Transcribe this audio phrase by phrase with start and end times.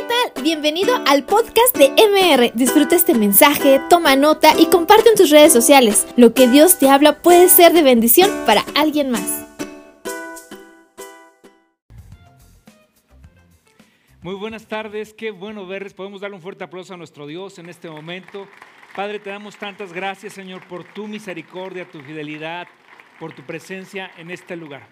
[0.00, 0.42] ¿qué tal?
[0.42, 2.52] Bienvenido al podcast de MR.
[2.54, 6.06] Disfruta este mensaje, toma nota y comparte en tus redes sociales.
[6.16, 9.46] Lo que Dios te habla puede ser de bendición para alguien más.
[14.22, 15.92] Muy buenas tardes, qué bueno verles.
[15.92, 18.48] Podemos darle un fuerte aplauso a nuestro Dios en este momento.
[18.96, 22.68] Padre, te damos tantas gracias, Señor, por tu misericordia, tu fidelidad,
[23.18, 24.88] por tu presencia en este lugar.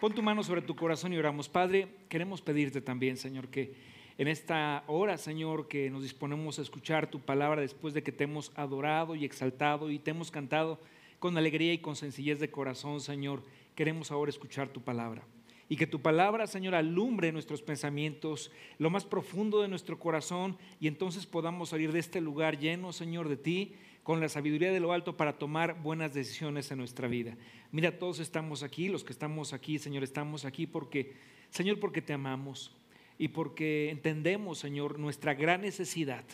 [0.00, 1.48] Pon tu mano sobre tu corazón y oramos.
[1.48, 7.10] Padre, queremos pedirte también, Señor, que en esta hora, Señor, que nos disponemos a escuchar
[7.10, 10.78] tu palabra después de que te hemos adorado y exaltado y te hemos cantado
[11.18, 13.42] con alegría y con sencillez de corazón, Señor,
[13.74, 15.22] queremos ahora escuchar tu palabra.
[15.70, 20.86] Y que tu palabra, Señor, alumbre nuestros pensamientos, lo más profundo de nuestro corazón, y
[20.86, 24.92] entonces podamos salir de este lugar lleno, Señor, de ti, con la sabiduría de lo
[24.92, 27.38] alto para tomar buenas decisiones en nuestra vida.
[27.72, 31.14] Mira, todos estamos aquí, los que estamos aquí, Señor, estamos aquí porque,
[31.48, 32.76] Señor, porque te amamos
[33.20, 36.24] y porque entendemos, Señor, nuestra gran necesidad,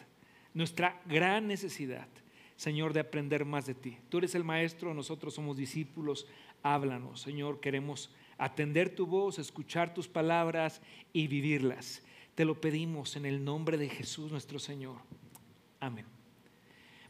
[0.54, 2.06] nuestra gran necesidad,
[2.55, 3.98] Señor, de aprender más de ti.
[4.08, 6.28] Tú eres el maestro, nosotros somos discípulos,
[6.62, 10.80] háblanos, Señor, queremos atender tu voz, escuchar tus palabras
[11.12, 12.05] y vivirlas.
[12.36, 14.98] Te lo pedimos en el nombre de Jesús nuestro Señor.
[15.80, 16.16] Amén.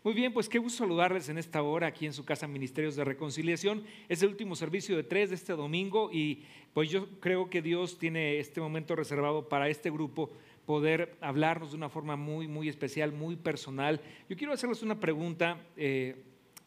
[0.07, 3.03] Muy bien, pues qué gusto saludarles en esta hora aquí en su casa Ministerios de
[3.03, 3.83] Reconciliación.
[4.09, 7.98] Es el último servicio de tres de este domingo y pues yo creo que Dios
[7.98, 10.31] tiene este momento reservado para este grupo
[10.65, 14.01] poder hablarnos de una forma muy, muy especial, muy personal.
[14.29, 15.59] Yo quiero hacerles una pregunta.
[15.77, 16.15] Eh,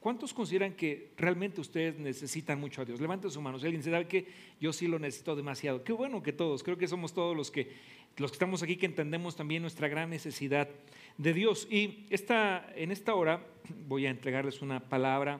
[0.01, 2.99] ¿Cuántos consideran que realmente ustedes necesitan mucho a Dios?
[3.01, 3.59] Levanten su mano.
[3.59, 4.27] Si alguien se da que
[4.59, 5.83] yo sí lo necesito demasiado.
[5.83, 6.63] Qué bueno que todos.
[6.63, 7.71] Creo que somos todos los que,
[8.19, 10.69] los que estamos aquí que entendemos también nuestra gran necesidad
[11.17, 11.67] de Dios.
[11.71, 13.45] Y esta, en esta hora
[13.87, 15.39] voy a entregarles una palabra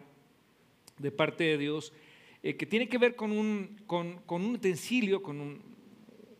[0.97, 1.93] de parte de Dios
[2.41, 5.61] eh, que tiene que ver con un, con, un utensilio, con un,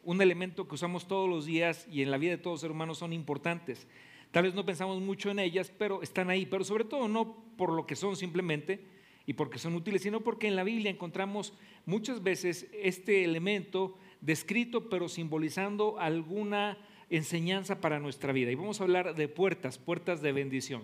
[0.03, 2.75] un, elemento que usamos todos los días y en la vida de todos los seres
[2.75, 3.85] humanos son importantes.
[4.31, 7.73] Tal vez no pensamos mucho en ellas, pero están ahí, pero sobre todo no por
[7.73, 8.85] lo que son simplemente
[9.25, 11.53] y porque son útiles, sino porque en la Biblia encontramos
[11.85, 16.77] muchas veces este elemento descrito, pero simbolizando alguna
[17.09, 18.51] enseñanza para nuestra vida.
[18.51, 20.83] Y vamos a hablar de puertas, puertas de bendición.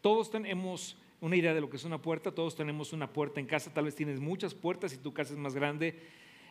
[0.00, 3.46] Todos tenemos una idea de lo que es una puerta, todos tenemos una puerta en
[3.46, 6.00] casa, tal vez tienes muchas puertas y tu casa es más grande.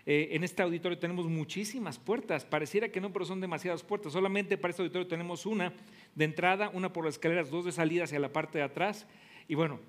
[0.06, 4.14] Eh, en este auditorio tenemos muchísimas puertas, pareciera que no, pero son demasiadas puertas.
[4.14, 5.74] Solamente para este auditorio tenemos una
[6.16, 9.06] de entrada, una por las escaleras, dos de salida hacia la parte de atrás.
[9.48, 9.80] Y bueno,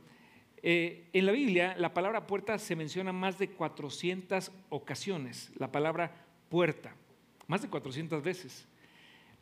[0.63, 6.13] eh, en la Biblia la palabra puerta se menciona más de 400 ocasiones, la palabra
[6.49, 6.95] puerta,
[7.49, 8.69] más de 400 veces.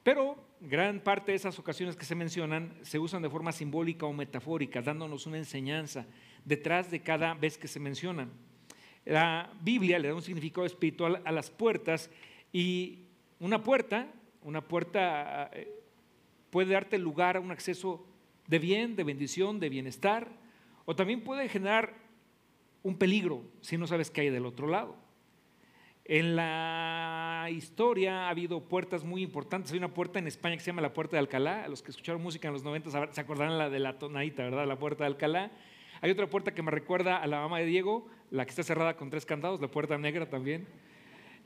[0.03, 4.13] Pero gran parte de esas ocasiones que se mencionan se usan de forma simbólica o
[4.13, 6.07] metafórica, dándonos una enseñanza
[6.45, 8.31] detrás de cada vez que se mencionan.
[9.05, 12.11] La Biblia le da un significado espiritual a las puertas
[12.53, 13.01] y
[13.41, 14.09] una puerta,
[14.43, 15.83] una puerta eh,
[16.51, 18.07] puede darte lugar a un acceso
[18.47, 20.29] de bien, de bendición, de bienestar,
[20.85, 21.95] o también puede generar
[22.83, 24.97] un peligro si no sabes qué hay del otro lado.
[26.05, 29.71] En la historia ha habido puertas muy importantes.
[29.71, 31.69] Hay una puerta en España que se llama la Puerta de Alcalá.
[31.69, 34.67] Los que escucharon música en los 90 se acordarán la de la tonadita, ¿verdad?
[34.67, 35.53] La Puerta de Alcalá.
[36.01, 38.97] Hay otra puerta que me recuerda a la mamá de Diego, la que está cerrada
[38.97, 40.67] con tres candados, la Puerta Negra también.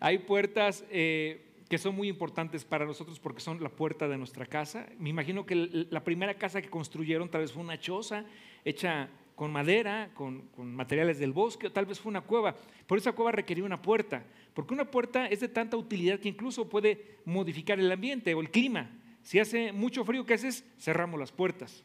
[0.00, 4.46] Hay puertas eh, que son muy importantes para nosotros porque son la puerta de nuestra
[4.46, 4.86] casa.
[4.98, 8.24] Me imagino que la primera casa que construyeron tal vez fue una choza
[8.64, 12.54] hecha con madera, con, materiales del bosque, o tal vez fue una cueva.
[12.86, 14.24] Por esa cueva requería una puerta,
[14.54, 18.50] porque una puerta es de tanta utilidad que incluso puede modificar el ambiente o el
[18.50, 18.90] clima.
[19.22, 20.64] Si hace mucho frío, ¿qué haces?
[20.78, 21.84] Cerramos las puertas.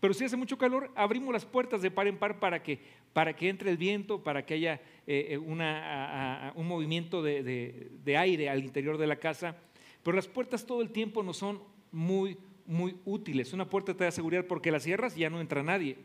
[0.00, 2.80] Pero si hace mucho calor, abrimos las puertas de par en par para que,
[3.12, 8.16] para que entre el viento, para que haya eh, eh, una, un movimiento de, de
[8.16, 9.56] aire al interior de la casa.
[10.02, 11.62] Pero las puertas todo el tiempo no son
[11.92, 13.52] muy, muy útiles.
[13.52, 15.98] Una puerta te da seguridad porque las cierras y ya no entra nadie.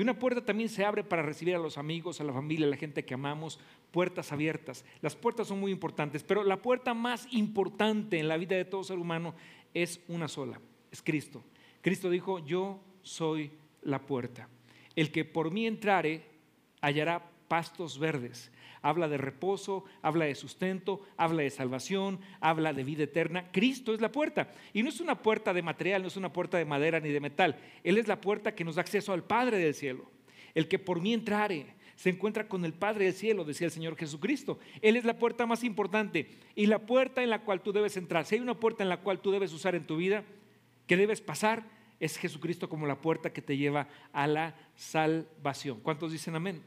[0.00, 2.70] Y una puerta también se abre para recibir a los amigos, a la familia, a
[2.70, 4.82] la gente que amamos, puertas abiertas.
[5.02, 8.82] Las puertas son muy importantes, pero la puerta más importante en la vida de todo
[8.82, 9.34] ser humano
[9.74, 10.58] es una sola,
[10.90, 11.44] es Cristo.
[11.82, 13.50] Cristo dijo, yo soy
[13.82, 14.48] la puerta.
[14.96, 16.24] El que por mí entrare
[16.80, 18.50] hallará pastos verdes
[18.82, 23.50] habla de reposo, habla de sustento, habla de salvación, habla de vida eterna.
[23.52, 24.52] Cristo es la puerta.
[24.72, 27.20] Y no es una puerta de material, no es una puerta de madera ni de
[27.20, 27.56] metal.
[27.84, 30.10] Él es la puerta que nos da acceso al Padre del cielo.
[30.54, 33.96] El que por mí entrare se encuentra con el Padre del cielo, decía el Señor
[33.96, 34.58] Jesucristo.
[34.80, 38.24] Él es la puerta más importante y la puerta en la cual tú debes entrar.
[38.24, 40.24] Si hay una puerta en la cual tú debes usar en tu vida,
[40.86, 41.64] que debes pasar,
[42.00, 45.80] es Jesucristo como la puerta que te lleva a la salvación.
[45.80, 46.62] ¿Cuántos dicen amén?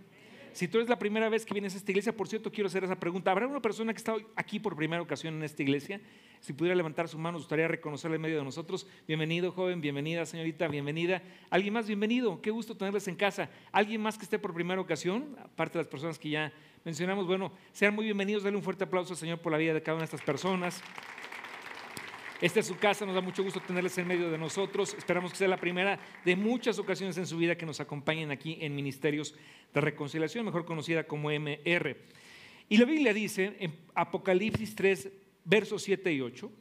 [0.54, 2.84] Si tú eres la primera vez que vienes a esta iglesia, por cierto, quiero hacer
[2.84, 3.32] esa pregunta.
[3.32, 6.00] ¿Habrá una persona que está aquí por primera ocasión en esta iglesia?
[6.42, 8.86] Si pudiera levantar su mano, gustaría reconocerle en medio de nosotros.
[9.08, 11.24] Bienvenido, joven, bienvenida, señorita, bienvenida.
[11.50, 11.88] ¿Alguien más?
[11.88, 12.40] Bienvenido.
[12.40, 13.50] Qué gusto tenerles en casa.
[13.72, 15.36] ¿Alguien más que esté por primera ocasión?
[15.44, 16.54] Aparte de las personas que ya
[16.86, 18.44] mencionamos, bueno, sean muy bienvenidos.
[18.44, 20.84] Dale un fuerte aplauso al Señor por la vida de cada una de estas personas.
[22.42, 24.94] Esta es su casa, nos da mucho gusto tenerles en medio de nosotros.
[24.98, 28.58] Esperamos que sea la primera de muchas ocasiones en su vida que nos acompañen aquí
[28.60, 29.34] en Ministerios
[29.74, 31.98] de Reconciliación, mejor conocida como MR.
[32.68, 35.10] Y la Biblia dice en Apocalipsis 3,
[35.46, 36.52] versos 7 y 8,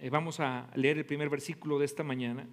[0.00, 2.46] eh, vamos a leer el primer versículo de esta mañana,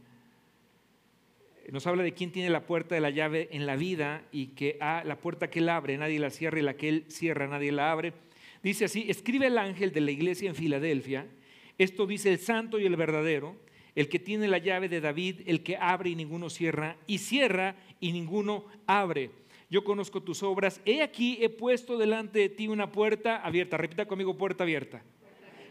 [1.71, 4.77] nos habla de quién tiene la puerta de la llave en la vida y que
[4.79, 7.73] a la puerta que él abre nadie la cierra y la que él cierra nadie
[7.73, 8.13] la abre.
[8.63, 11.27] Dice así, escribe el ángel de la iglesia en Filadelfia
[11.77, 13.55] esto dice el santo y el verdadero,
[13.95, 17.75] el que tiene la llave de David, el que abre y ninguno cierra, y cierra
[17.99, 19.31] y ninguno abre.
[19.69, 20.81] Yo conozco tus obras.
[20.85, 23.77] He aquí, he puesto delante de ti una puerta abierta.
[23.77, 25.03] Repita conmigo, puerta abierta.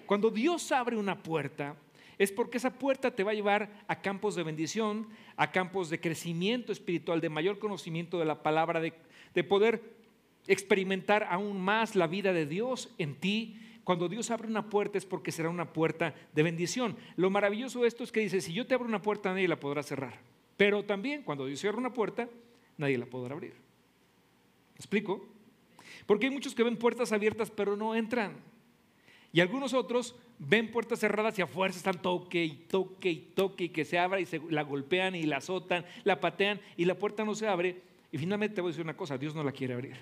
[0.06, 1.76] Cuando Dios abre una puerta,
[2.18, 6.00] es porque esa puerta te va a llevar a campos de bendición, a campos de
[6.00, 8.92] crecimiento espiritual, de mayor conocimiento de la palabra, de,
[9.34, 9.82] de poder
[10.46, 15.06] experimentar aún más la vida de Dios en ti cuando Dios abre una puerta es
[15.06, 16.96] porque será una puerta de bendición.
[17.14, 19.60] Lo maravilloso de esto es que dice, si yo te abro una puerta, nadie la
[19.60, 20.18] podrá cerrar.
[20.56, 22.28] Pero también cuando Dios cierra una puerta,
[22.78, 23.52] nadie la podrá abrir.
[23.52, 25.24] ¿Me explico?
[26.04, 28.32] Porque hay muchos que ven puertas abiertas pero no entran.
[29.32, 33.64] Y algunos otros ven puertas cerradas y a fuerza están toque y toque y toque
[33.66, 36.98] y que se abra y se la golpean y la azotan, la patean y la
[36.98, 37.82] puerta no se abre.
[38.10, 39.94] Y finalmente te voy a decir una cosa, Dios no la quiere abrir.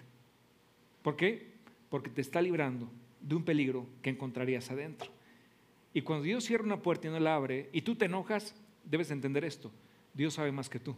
[1.03, 1.53] ¿Por qué?
[1.91, 2.89] Porque te está librando
[3.25, 5.11] de un peligro que encontrarías adentro.
[5.95, 8.55] Y cuando Dios cierra una puerta y no la abre, y tú te enojas,
[8.85, 9.71] debes entender esto.
[10.13, 10.95] Dios sabe más que tú.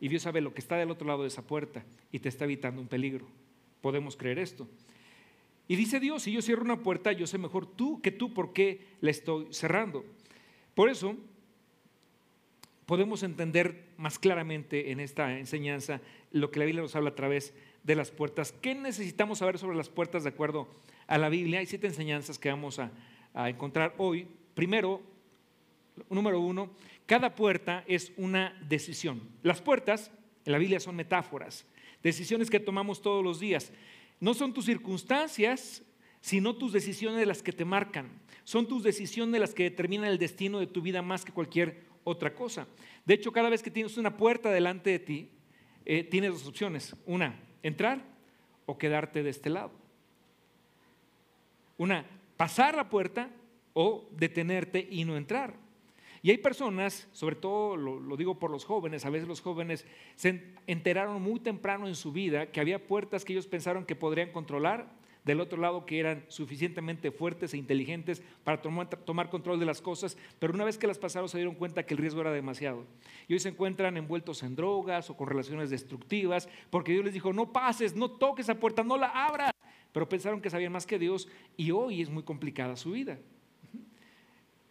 [0.00, 2.44] Y Dios sabe lo que está del otro lado de esa puerta y te está
[2.44, 3.26] evitando un peligro.
[3.80, 4.66] Podemos creer esto.
[5.68, 8.52] Y dice Dios, si yo cierro una puerta, yo sé mejor tú que tú por
[8.52, 10.04] qué la estoy cerrando.
[10.74, 11.16] Por eso
[12.86, 16.00] podemos entender más claramente en esta enseñanza
[16.32, 17.54] lo que la Biblia nos habla a través
[17.84, 18.52] de las puertas.
[18.52, 20.68] ¿Qué necesitamos saber sobre las puertas de acuerdo
[21.12, 21.58] a la Biblia?
[21.58, 22.90] Hay siete enseñanzas que vamos a,
[23.34, 24.26] encontrar hoy.
[24.54, 25.02] Primero,
[26.08, 26.70] número uno,
[27.04, 29.20] cada puerta es una decisión.
[29.42, 30.10] Las puertas
[30.46, 31.66] en la Biblia son metáforas,
[32.02, 33.72] decisiones que tomamos todos los días.
[34.20, 35.82] No son tus circunstancias,
[36.22, 38.08] sino tus decisiones las que te marcan.
[38.44, 42.34] Son tus decisiones las que determinan el destino de tu vida más que cualquier otra
[42.34, 42.66] cosa.
[43.04, 45.30] De hecho, cada vez que tienes una puerta delante de ti,
[45.84, 46.96] eh, tienes dos opciones.
[47.04, 48.02] Una, entrar
[48.64, 49.81] o quedarte de este lado.
[51.78, 53.30] Una, pasar la puerta
[53.72, 55.54] o detenerte y no entrar.
[56.24, 59.84] Y hay personas, sobre todo lo, digo por los jóvenes, a veces los jóvenes
[60.14, 64.30] se enteraron muy temprano en su vida que había puertas que ellos pensaron que podrían
[64.30, 64.86] controlar
[65.24, 70.16] del otro lado que eran suficientemente fuertes e inteligentes para tomar, control de las cosas,
[70.38, 72.84] pero una vez que las pasaron se dieron cuenta que el riesgo era demasiado.
[73.28, 77.32] Y hoy se encuentran envueltos en drogas o con relaciones destructivas, porque Dios les dijo,
[77.32, 79.51] no pases, no toques esa puerta, no la abras.
[79.92, 83.18] Pero pensaron que sabían más que Dios y hoy es muy complicada su vida.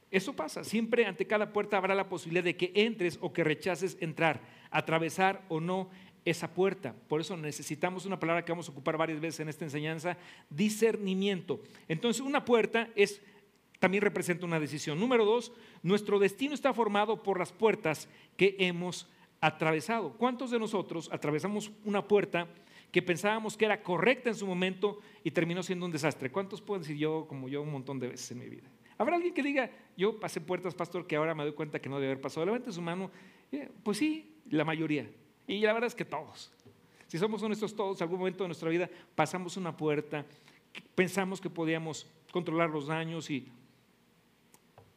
[0.09, 3.97] Eso pasa, siempre ante cada puerta habrá la posibilidad de que entres o que rechaces
[4.01, 5.89] entrar, atravesar o no
[6.25, 6.93] esa puerta.
[7.07, 10.17] Por eso necesitamos una palabra que vamos a ocupar varias veces en esta enseñanza,
[10.49, 11.61] discernimiento.
[11.87, 13.21] Entonces, una puerta es
[13.79, 14.99] también representa una decisión.
[14.99, 15.51] Número dos,
[15.81, 19.07] nuestro destino está formado por las puertas que hemos
[19.39, 20.13] atravesado.
[20.17, 22.47] ¿Cuántos de nosotros atravesamos una puerta
[22.91, 26.31] que pensábamos que era correcta en su momento y terminó siendo un desastre?
[26.31, 28.69] ¿Cuántos pueden decir yo, como yo, un montón de veces en mi vida?
[28.97, 31.95] ¿Habrá alguien que diga, yo pasé puertas, pastor, que ahora me doy cuenta que no
[31.95, 32.45] debe haber pasado?
[32.45, 33.09] Levante su mano.
[33.51, 35.09] Eh, pues sí, la mayoría.
[35.47, 36.51] Y la verdad es que todos.
[37.07, 40.25] Si somos honestos todos, algún momento de nuestra vida pasamos una puerta,
[40.95, 43.47] pensamos que podíamos controlar los daños y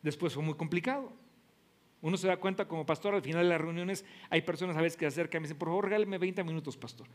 [0.02, 1.12] después fue muy complicado.
[2.02, 4.96] Uno se da cuenta como pastor al final de las reuniones, hay personas a veces
[4.96, 7.08] que se acercan y me dicen, por favor, regáleme 20 minutos, pastor.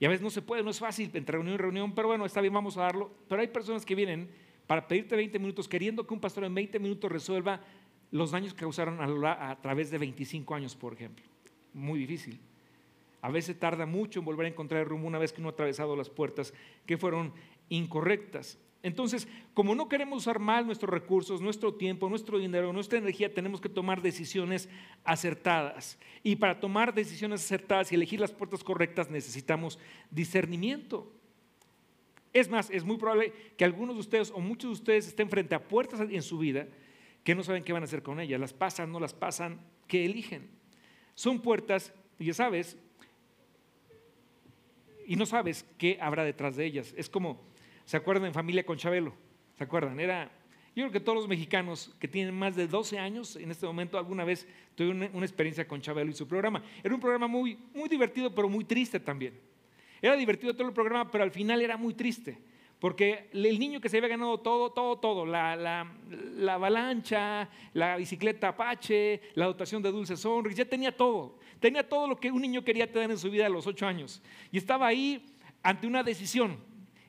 [0.00, 2.24] Y a veces no se puede, no es fácil entre reunión y reunión, pero bueno,
[2.24, 3.12] está bien, vamos a darlo.
[3.28, 4.30] Pero hay personas que vienen
[4.66, 7.60] para pedirte 20 minutos, queriendo que un pastor en 20 minutos resuelva
[8.10, 11.24] los daños que causaron a, a través de 25 años, por ejemplo.
[11.74, 12.40] Muy difícil.
[13.20, 15.52] A veces tarda mucho en volver a encontrar el rumbo una vez que uno ha
[15.52, 16.54] atravesado las puertas
[16.86, 17.34] que fueron
[17.68, 18.58] incorrectas.
[18.82, 23.60] Entonces, como no queremos usar mal nuestros recursos, nuestro tiempo, nuestro dinero, nuestra energía, tenemos
[23.60, 24.68] que tomar decisiones
[25.04, 25.98] acertadas.
[26.22, 29.78] Y para tomar decisiones acertadas y elegir las puertas correctas necesitamos
[30.10, 31.12] discernimiento.
[32.32, 35.54] Es más, es muy probable que algunos de ustedes o muchos de ustedes estén frente
[35.54, 36.66] a puertas en su vida
[37.24, 38.40] que no saben qué van a hacer con ellas.
[38.40, 40.48] Las pasan, no las pasan, ¿qué eligen?
[41.14, 42.78] Son puertas, ya sabes,
[45.06, 46.94] y no sabes qué habrá detrás de ellas.
[46.96, 47.40] Es como,
[47.84, 49.14] ¿se acuerdan en Familia con Chabelo?
[49.56, 49.98] ¿Se acuerdan?
[50.00, 50.30] Era,
[50.74, 53.98] yo creo que todos los mexicanos que tienen más de 12 años en este momento
[53.98, 56.62] alguna vez tuvieron una, experiencia con Chabelo y su programa.
[56.82, 59.38] Era un programa muy, muy divertido, pero muy triste también.
[60.00, 62.38] Era divertido todo el programa, pero al final era muy triste.
[62.80, 68.48] Porque el niño que se había ganado todo, todo, todo, la, la, avalancha, la bicicleta
[68.48, 71.38] Apache, la dotación de dulces sonris, ya tenía todo.
[71.60, 74.22] Tenía todo lo que un niño quería tener en su vida a los ocho años.
[74.50, 75.26] Y estaba ahí
[75.62, 76.56] ante una decisión.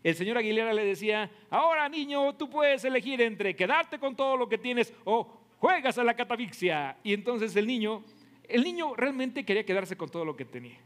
[0.04, 4.50] El señor Aguilera le decía, ahora niño, tú puedes elegir entre quedarte con todo lo
[4.50, 6.98] que tienes o juegas a la catafixia.
[7.04, 8.04] Y entonces el niño,
[8.50, 10.80] el niño realmente quería quedarse con todo lo que tenía.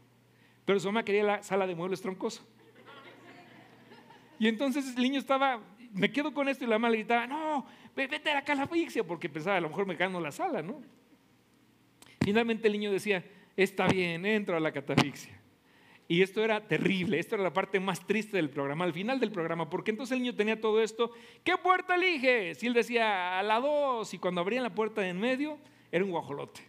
[0.66, 2.46] Pero su mamá quería la sala de muebles troncoso.
[4.38, 5.60] Y entonces el niño estaba,
[5.92, 9.30] me quedo con esto y la mamá le gritaba, no, vete a la catafixia, porque
[9.30, 10.82] pensaba, a lo mejor me gano la sala, ¿no?
[12.20, 13.24] Finalmente el niño decía,
[13.56, 15.40] está bien, entro a la catafixia.
[16.08, 19.32] Y esto era terrible, esto era la parte más triste del programa, al final del
[19.32, 21.10] programa, porque entonces el niño tenía todo esto,
[21.42, 22.62] ¿qué puerta eliges?
[22.62, 25.58] Y él decía, a la dos, y cuando abrían la puerta de en medio,
[25.90, 26.60] era un guajolote.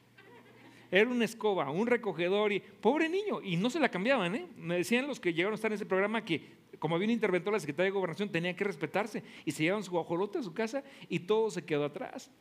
[0.90, 4.48] Era una escoba, un recogedor, y pobre niño, y no se la cambiaban, ¿eh?
[4.56, 7.54] Me decían los que llegaron a estar en ese programa que como había un interventor
[7.54, 10.84] la Secretaría de Gobernación, tenía que respetarse y se llevaban su guajolote a su casa
[11.10, 12.32] y todo se quedó atrás.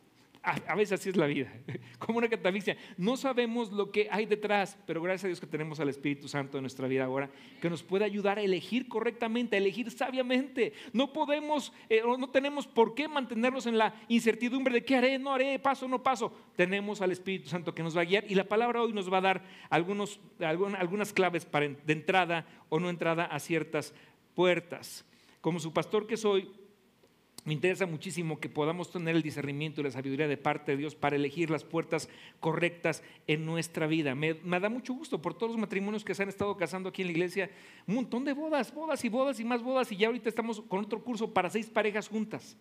[0.47, 1.51] A, veces así es la vida,
[1.99, 2.77] como una catafixia.
[2.95, 6.57] No sabemos lo que hay detrás, pero gracias a Dios que tenemos al Espíritu Santo
[6.57, 7.29] en nuestra vida ahora,
[7.61, 10.71] que nos puede ayudar a elegir correctamente, a elegir sabiamente.
[10.93, 15.33] No podemos, eh, no tenemos por qué mantenernos en la incertidumbre de qué haré, no
[15.33, 16.31] haré, paso, no paso.
[16.55, 19.17] Tenemos al Espíritu Santo que nos va a guiar y la palabra hoy nos va
[19.17, 23.93] a dar algunas claves para, de entrada o no entrada a ciertas
[24.33, 25.03] puertas.
[25.41, 26.49] Como su pastor que soy,
[27.47, 30.95] me interesa muchísimo que podamos tener el discernimiento y la sabiduría de parte de Dios
[30.95, 32.09] para elegir las puertas
[32.41, 34.15] correctas en nuestra vida.
[34.15, 37.07] Me, da mucho gusto por todos los matrimonios que se han estado casando aquí en
[37.07, 37.49] la iglesia.
[37.87, 39.89] Un montón de bodas, bodas y bodas y más bodas.
[39.93, 42.57] Y ya ahorita estamos con otro curso para seis parejas juntas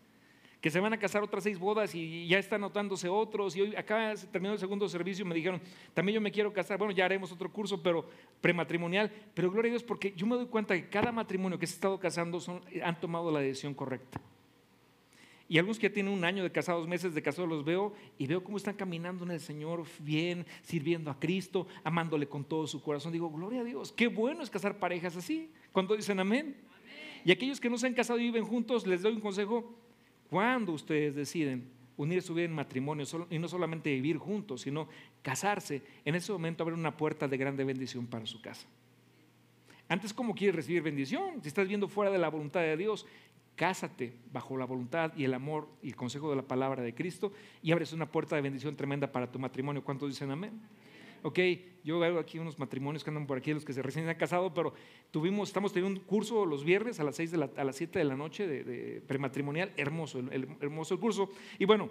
[0.61, 3.57] que se van a casar otras seis bodas y ya están notándose otros.
[3.57, 5.61] Y hoy acá terminó el segundo servicio y me dijeron,
[5.95, 6.79] también yo me quiero casar.
[6.79, 8.09] Bueno, ya haremos otro curso, pero
[8.41, 9.11] prematrimonial.
[9.35, 11.75] Pero gloria a Dios, porque yo me doy cuenta que cada matrimonio que se ha
[11.75, 14.21] estado casando son, han tomado la decisión correcta.
[15.49, 18.27] Y algunos que ya tienen un año de casados, meses de casados, los veo y
[18.27, 22.83] veo cómo están caminando en el Señor bien, sirviendo a Cristo, amándole con todo su
[22.83, 23.13] corazón.
[23.13, 25.51] Digo, gloria a Dios, qué bueno es casar parejas así.
[25.71, 26.57] Cuando dicen amén.
[27.25, 29.73] Y aquellos que no se han casado y viven juntos, les doy un consejo,
[30.29, 34.89] cuando ustedes deciden unir su vida en matrimonio y no solamente vivir juntos, sino
[35.23, 38.67] casarse, en ese momento abre una puerta de grande bendición para su casa.
[39.89, 41.41] Antes, ¿cómo quieres recibir bendición?
[41.43, 43.07] Si estás viendo fuera de la voluntad de Dios,
[43.57, 47.33] cásate bajo la voluntad y el amor y el consejo de la palabra de Cristo
[47.63, 49.83] y abres una puerta de bendición tremenda para tu matrimonio.
[49.83, 50.61] ¿Cuántos dicen amén?
[51.27, 51.39] ok,
[51.83, 54.55] yo veo aquí unos matrimonios que andan por aquí, los que se recién han casado,
[54.55, 54.75] pero
[55.11, 57.99] tuvimos, estamos teniendo un curso los viernes a las, 6 de la, a las 7
[57.99, 61.29] de la noche de, prematrimonial, hermoso, el, hermoso el curso.
[61.59, 61.91] Y bueno,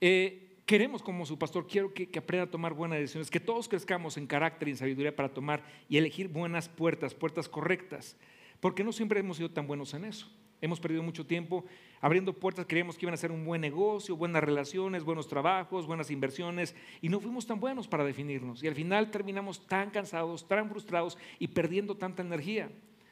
[0.00, 3.66] eh, queremos como su pastor, quiero que, que, aprenda a tomar buenas decisiones, que todos
[3.66, 8.16] crezcamos en carácter y en sabiduría para tomar y elegir buenas puertas, puertas correctas,
[8.60, 10.30] porque no siempre hemos sido tan buenos en eso.
[10.60, 11.66] Hemos perdido mucho tiempo
[12.00, 16.10] abriendo puertas, creíamos que iban a ser un buen negocio, buenas relaciones, buenos trabajos, buenas
[16.10, 18.62] inversiones, y no fuimos tan buenos para definirnos.
[18.62, 22.70] Y al final terminamos tan cansados, tan frustrados y perdiendo tanta energía.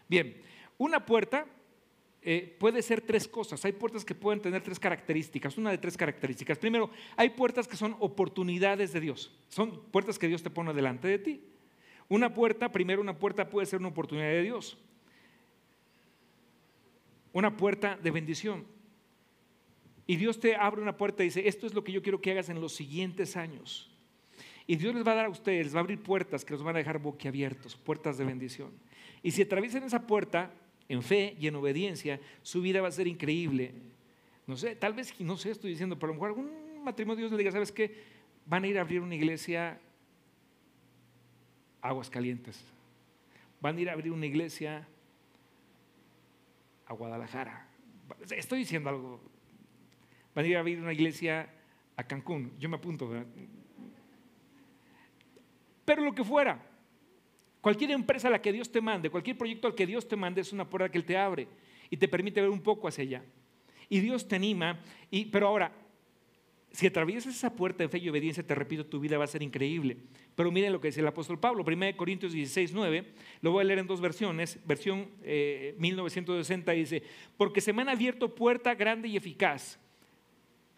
[0.08, 0.40] Bien,
[0.78, 1.46] una puerta
[2.22, 3.62] eh, puede ser tres cosas.
[3.66, 6.58] Hay puertas que pueden tener tres características, una de tres características.
[6.58, 11.08] Primero, hay puertas que son oportunidades de Dios, son puertas que Dios te pone delante
[11.08, 11.44] de ti.
[12.08, 14.78] Una puerta, primero una puerta puede ser una oportunidad de Dios
[17.35, 18.64] una puerta de bendición.
[20.07, 22.31] Y Dios te abre una puerta y dice, esto es lo que yo quiero que
[22.31, 23.91] hagas en los siguientes años.
[24.67, 26.62] Y Dios les va a dar a ustedes, les va a abrir puertas que los
[26.62, 28.71] van a dejar boquiabiertos, puertas de bendición.
[29.23, 30.53] Y si atraviesan esa puerta
[30.88, 33.73] en fe y en obediencia, su vida va a ser increíble.
[34.47, 37.33] No sé, tal vez, no sé, estoy diciendo, pero a lo mejor algún matrimonio Dios
[37.33, 37.95] le diga, ¿sabes qué?
[38.47, 39.81] Van a ir a abrir una iglesia
[41.81, 42.62] aguas calientes.
[43.61, 44.87] Van a ir a abrir una iglesia
[46.96, 47.68] Guadalajara.
[48.30, 49.20] Estoy diciendo algo.
[50.34, 51.48] Van a ir a abrir una iglesia
[51.96, 52.52] a Cancún.
[52.58, 53.10] Yo me apunto.
[55.84, 56.60] Pero lo que fuera,
[57.60, 60.40] cualquier empresa a la que Dios te mande, cualquier proyecto al que Dios te mande
[60.40, 61.46] es una puerta que Él te abre
[61.90, 63.24] y te permite ver un poco hacia allá.
[63.88, 65.70] Y Dios te anima, y, pero ahora,
[66.75, 69.45] si atraviesas esa puerta de fe y obediencia, te repito, tu vida va a ser
[69.45, 69.97] increíble.
[70.35, 73.12] Pero miren lo que dice el apóstol Pablo, 1 Corintios 16, 9,
[73.43, 74.59] lo voy a leer en dos versiones.
[74.66, 75.09] Versión
[75.78, 77.02] 1960 eh, dice,
[77.37, 79.78] porque se me han abierto puerta grande y eficaz,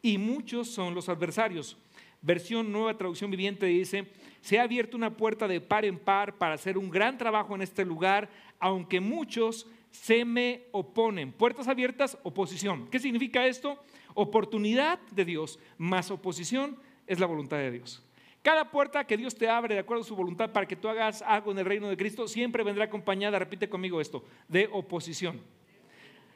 [0.03, 1.79] y muchos son los adversarios.
[2.21, 4.07] versión nueva traducción viviente dice,
[4.43, 7.63] se ha abierto una puerta de par en par para hacer un gran trabajo en
[7.63, 11.33] este lugar, aunque muchos se me oponen.
[11.33, 12.87] Puertas abiertas, oposición.
[12.91, 13.83] ¿Qué significa esto?
[14.19, 18.03] Oportunidad de Dios más oposición es la voluntad de Dios.
[18.41, 21.21] Cada puerta que Dios te abre de acuerdo a su voluntad para que tú hagas
[21.21, 25.43] algo en el reino de Cristo siempre vendrá acompañada, repite conmigo esto, de oposición.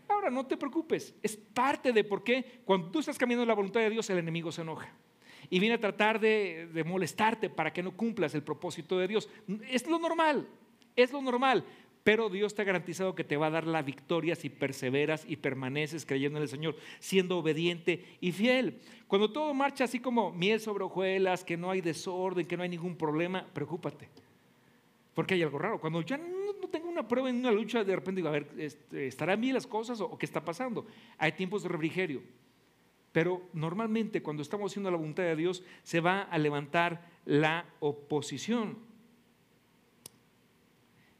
[0.09, 3.55] Ahora, no te preocupes, es parte de por qué cuando tú estás caminando en la
[3.55, 4.93] voluntad de Dios el enemigo se enoja
[5.49, 9.31] y viene a tratar de, de molestarte para que no cumplas el propósito de Dios.
[9.71, 10.47] Es lo normal,
[10.97, 11.65] es lo normal.
[12.03, 15.37] Pero Dios te ha garantizado que te va a dar la victoria si perseveras y
[15.37, 18.81] permaneces creyendo en el Señor, siendo obediente y fiel.
[19.07, 22.71] Cuando todo marcha así como miel sobre hojuelas, que no hay desorden, que no hay
[22.71, 24.09] ningún problema, preocúpate.
[25.15, 25.81] Porque hay algo raro.
[25.81, 29.07] Cuando ya no, tengo una prueba en una lucha, de repente digo, a ver, este,
[29.07, 30.87] ¿estarán bien las cosas o qué está pasando?
[31.19, 32.23] Hay tiempos de refrigerio.
[33.13, 38.79] Pero normalmente cuando estamos haciendo la voluntad de Dios, se va a levantar la oposición.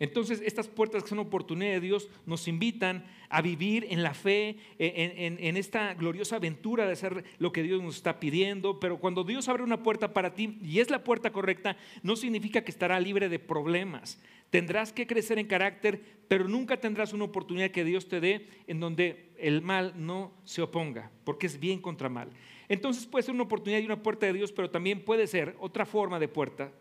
[0.01, 4.57] Entonces, estas puertas que son oportunidad de Dios nos invitan a vivir en la fe,
[4.79, 8.81] en, esta gloriosa aventura de hacer lo que Dios nos está pidiendo.
[8.81, 12.63] Pero cuando Dios abre una puerta para ti y es la puerta correcta, no significa
[12.63, 14.19] que estará libre de problemas.
[14.49, 18.81] Tendrás que crecer en carácter, pero nunca tendrás una oportunidad que Dios te dé en
[18.81, 22.31] donde el mal no se oponga, porque es bien contra mal.
[22.71, 25.85] Entonces puede ser una oportunidad y una puerta de Dios, pero también puede ser otra
[25.85, 26.73] forma de puerta,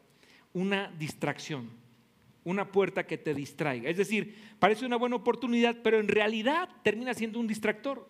[0.54, 1.70] una distracción
[2.44, 3.90] una puerta que te distraiga.
[3.90, 8.10] Es decir, parece una buena oportunidad, pero en realidad termina siendo un distractor.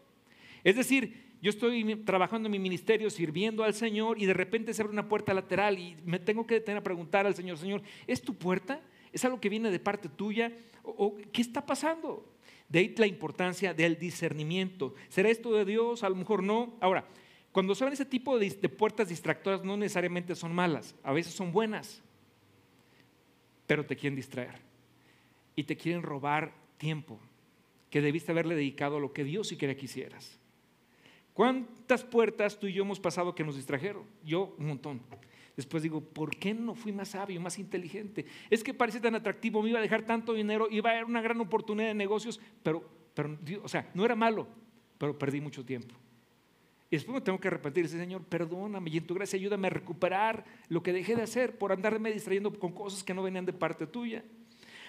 [0.64, 4.82] Es decir, yo estoy trabajando en mi ministerio, sirviendo al Señor y de repente se
[4.82, 8.22] abre una puerta lateral y me tengo que detener a preguntar al Señor, Señor, ¿es
[8.22, 8.82] tu puerta?
[9.12, 10.52] ¿Es algo que viene de parte tuya?
[10.84, 12.26] ¿O, qué está pasando?
[12.68, 14.94] De ahí la importancia del discernimiento.
[15.08, 16.04] ¿Será esto de Dios?
[16.04, 16.78] A lo mejor no.
[16.82, 17.08] Ahora,
[17.52, 22.04] cuando son ese tipo de puertas distractoras no necesariamente son malas, a veces son buenas
[23.70, 24.56] pero te quieren distraer
[25.56, 27.20] y te quieren robar tiempo
[27.92, 30.40] que debiste haberle dedicado a lo que Dios que hicieras.
[31.36, 34.06] ¿Cuántas puertas tú y yo hemos pasado que nos distrajeron?
[34.26, 35.02] Yo un montón.
[35.56, 38.26] Después digo, ¿por qué no fui más sabio, más inteligente?
[38.50, 41.22] Es que parece tan atractivo, me iba a dejar tanto dinero, iba a haber una
[41.22, 44.48] gran oportunidad de negocios, pero, pero o sea, no era malo,
[44.98, 45.94] pero perdí mucho tiempo.
[46.92, 49.68] Y después me tengo que arrepentir y decir, Señor, perdóname y en tu gracia ayúdame
[49.68, 53.46] a recuperar lo que dejé de hacer por andarme distrayendo con cosas que no venían
[53.46, 54.24] de parte tuya.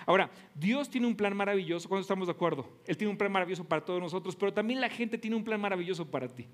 [0.07, 3.65] Ahora, Dios tiene un plan maravilloso, cuando estamos de acuerdo, Él tiene un plan maravilloso
[3.65, 6.47] para todos nosotros, pero también la gente tiene un plan maravilloso para ti.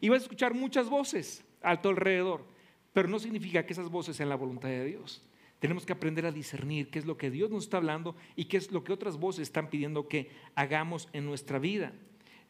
[0.00, 2.44] Y vas a escuchar muchas voces a tu alrededor,
[2.92, 5.26] pero no significa que esas voces sean la voluntad de Dios.
[5.60, 8.58] Tenemos que aprender a discernir qué es lo que Dios nos está hablando y qué
[8.58, 11.94] es lo que otras voces están pidiendo que hagamos en nuestra vida.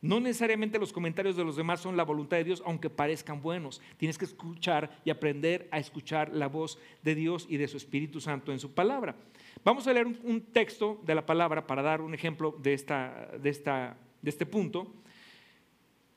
[0.05, 3.81] No necesariamente los comentarios de los demás son la voluntad de Dios, aunque parezcan buenos.
[3.97, 8.21] Tienes que escuchar y aprender a escuchar la voz de Dios y de su Espíritu
[8.21, 9.17] Santo en su palabra.
[9.65, 13.49] Vamos a leer un, texto de la palabra para dar un ejemplo de, esta, de,
[13.49, 14.93] esta, de este punto.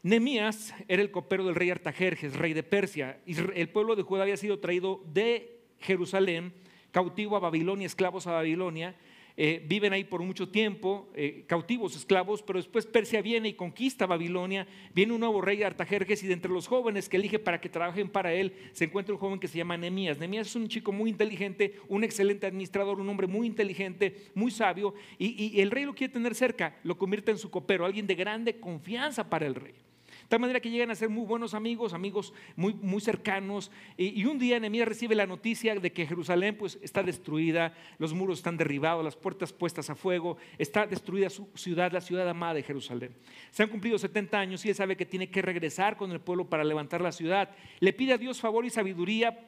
[0.04, 3.21] Nemías era el copero del rey Artajerjes, rey de Persia.
[3.26, 6.54] El pueblo de Judá había sido traído de Jerusalén,
[6.91, 8.97] cautivo a Babilonia, esclavos a Babilonia,
[9.39, 14.08] eh, viven ahí por mucho tiempo, eh, cautivos, esclavos, pero después Persia viene y conquista
[14.08, 17.69] Babilonia, viene un nuevo rey Artajerjes y de entre los jóvenes que elige para que
[17.69, 20.17] trabajen para él se encuentra un joven que se llama Nemías.
[20.17, 24.95] Nemías es un chico muy inteligente, un excelente administrador, un hombre muy inteligente, muy sabio,
[25.19, 28.15] y, y el rey lo quiere tener cerca, lo convierte en su copero, alguien de
[28.15, 29.73] grande confianza para el rey.
[30.27, 33.71] De tal manera que llegan a ser muy buenos amigos, amigos muy, muy cercanos.
[33.95, 38.39] Y, un día Nehemías recibe la noticia de que Jerusalén pues, está destruida, los muros
[38.39, 42.63] están derribados, las puertas puestas a fuego, está destruida su ciudad, la ciudad amada de
[42.63, 43.15] Jerusalén.
[43.51, 46.49] Se han cumplido 70 años y él sabe que tiene que regresar con el pueblo
[46.49, 47.51] para levantar la ciudad.
[47.79, 49.47] Le pide a Dios favor y sabiduría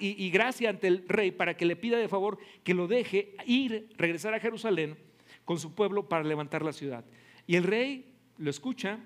[0.00, 3.36] y, y gracia ante el rey para que le pida de favor que lo deje
[3.46, 4.98] ir, regresar a Jerusalén
[5.44, 7.04] con su pueblo para levantar la ciudad.
[7.46, 8.98] Y el rey lo escucha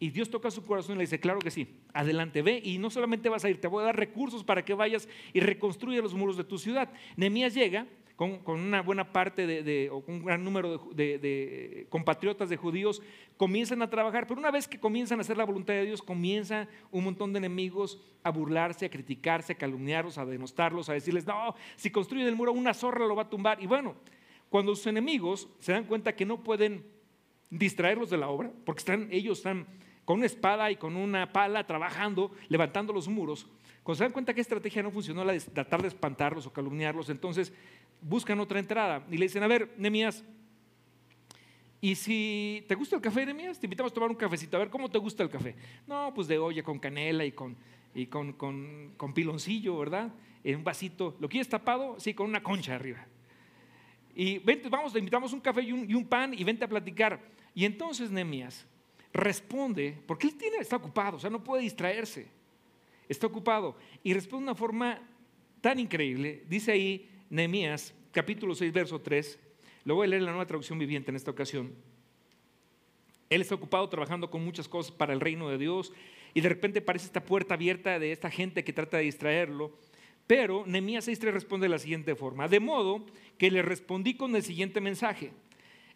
[0.00, 2.90] y Dios toca su corazón y le dice, claro que sí, adelante, ve y no
[2.90, 6.14] solamente vas a ir, te voy a dar recursos para que vayas y reconstruya los
[6.14, 6.90] muros de tu ciudad.
[7.16, 7.86] Nehemías llega
[8.18, 13.00] con, una buena parte de, o con un gran número de, compatriotas de judíos,
[13.36, 16.66] comienzan a trabajar, pero una vez que comienzan a hacer la voluntad de Dios, comienza
[16.90, 21.54] un montón de enemigos a burlarse, a criticarse, a calumniarlos, a denostarlos, a decirles, no,
[21.76, 23.62] si construyen el muro, una zorra lo va a tumbar.
[23.62, 23.94] Y bueno,
[24.48, 26.84] cuando sus enemigos se dan cuenta que no pueden
[27.50, 29.64] distraerlos de la obra, porque están, ellos están
[30.08, 33.46] con una espada y con una pala trabajando, levantando los muros.
[33.82, 37.10] Cuando se dan cuenta que estrategia no funcionó, la de tratar de espantarlos o calumniarlos,
[37.10, 37.52] entonces
[38.00, 40.24] buscan otra entrada y le dicen, a ver, Nemías,
[41.82, 44.56] Y si te gusta el café, Nehemías, te invitamos a tomar un cafecito.
[44.56, 45.54] A ver, ¿cómo te gusta el café?
[45.86, 47.54] No, pues de olla con canela y con,
[47.94, 50.10] y con, con, con piloncillo, ¿verdad?
[50.42, 51.18] En un vasito.
[51.20, 52.00] ¿Lo quieres tapado?
[52.00, 53.04] Sí, con una concha arriba.
[54.14, 56.68] Y vente, vamos, te invitamos un café y un, y un pan y vente a
[56.68, 57.20] platicar.
[57.54, 58.66] Y entonces Nehemías
[59.12, 62.26] responde, porque él tiene, está ocupado, o sea, no puede distraerse.
[63.08, 63.76] Está ocupado.
[64.02, 65.00] Y responde de una forma
[65.60, 66.44] tan increíble.
[66.48, 69.38] Dice ahí Nehemías, capítulo 6, verso 3.
[69.84, 71.72] Lo voy a leer en la nueva traducción viviente en esta ocasión.
[73.30, 75.92] Él está ocupado trabajando con muchas cosas para el reino de Dios
[76.34, 79.72] y de repente parece esta puerta abierta de esta gente que trata de distraerlo.
[80.26, 82.48] Pero Nehemías 6.3 responde de la siguiente forma.
[82.48, 83.06] De modo
[83.38, 85.32] que le respondí con el siguiente mensaje.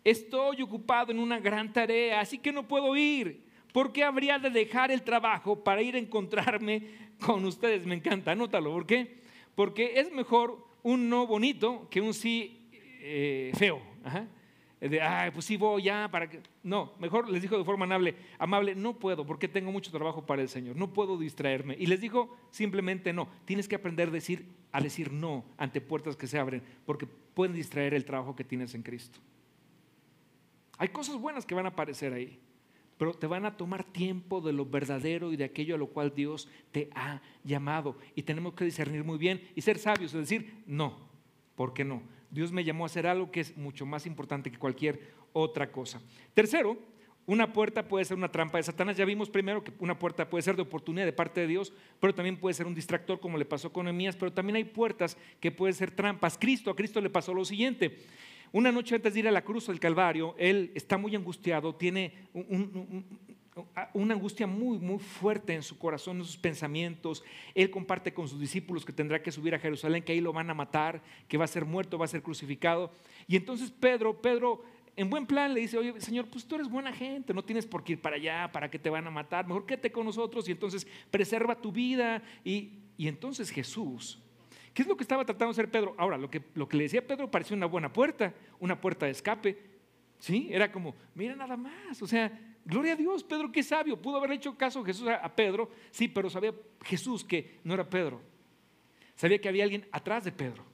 [0.04, 3.44] Estoy ocupado en una gran tarea, así que no puedo ir.
[3.72, 6.82] ¿Por qué habría de dejar el trabajo para ir a encontrarme
[7.24, 7.86] con ustedes?
[7.86, 8.72] Me encanta, anótalo.
[8.72, 9.20] ¿Por qué?
[9.54, 13.80] Porque es mejor un no bonito que un sí eh, feo.
[14.80, 16.40] De, ay, pues sí voy ya para que...
[16.64, 20.42] No, mejor les dijo de forma amable, amable, no puedo porque tengo mucho trabajo para
[20.42, 21.76] el Señor, no puedo distraerme.
[21.78, 26.16] Y les dijo simplemente no, tienes que aprender a decir, a decir no ante puertas
[26.16, 29.20] que se abren porque pueden distraer el trabajo que tienes en Cristo.
[30.82, 32.40] Hay cosas buenas que van a aparecer ahí,
[32.98, 36.12] pero te van a tomar tiempo de lo verdadero y de aquello a lo cual
[36.12, 37.96] Dios te ha llamado.
[38.16, 40.98] Y tenemos que discernir muy bien y ser sabios, es decir, no,
[41.54, 42.02] ¿por qué no?
[42.32, 46.02] Dios me llamó a hacer algo que es mucho más importante que cualquier otra cosa.
[46.34, 46.76] Tercero,
[47.26, 48.96] una puerta puede ser una trampa de Satanás.
[48.96, 52.12] Ya vimos primero que una puerta puede ser de oportunidad de parte de Dios, pero
[52.12, 55.52] también puede ser un distractor como le pasó con Emías, pero también hay puertas que
[55.52, 56.36] pueden ser trampas.
[56.36, 58.00] Cristo, a Cristo le pasó lo siguiente.
[58.52, 62.12] Una noche antes de ir a la cruz del Calvario, él está muy angustiado, tiene
[63.94, 67.24] una angustia muy, muy fuerte en su corazón, en sus pensamientos.
[67.54, 70.50] Él comparte con sus discípulos que tendrá que subir a Jerusalén, que ahí lo van
[70.50, 72.92] a matar, que va a ser muerto, va a ser crucificado.
[73.26, 74.62] Y entonces Pedro, Pedro,
[74.96, 77.82] en buen plan le dice, oye, Señor, pues tú eres buena gente, no tienes por
[77.82, 80.52] qué ir para allá, para que te van a matar, mejor quédate con nosotros y
[80.52, 82.22] entonces preserva tu vida.
[82.44, 84.18] Y, y entonces Jesús
[84.74, 85.94] ¿Qué es lo que estaba tratando de hacer Pedro?
[85.98, 89.12] Ahora, lo que, lo que le decía Pedro parecía una buena puerta, una puerta de
[89.12, 89.72] escape.
[90.18, 90.48] ¿Sí?
[90.52, 92.30] Era como, mira nada más, o sea,
[92.64, 96.30] gloria a Dios, Pedro, qué sabio, pudo haberle hecho caso Jesús a, Pedro, sí, pero
[96.30, 96.54] sabía
[96.84, 98.22] Jesús que no era Pedro,
[99.16, 100.64] sabía que había alguien atrás de Pedro.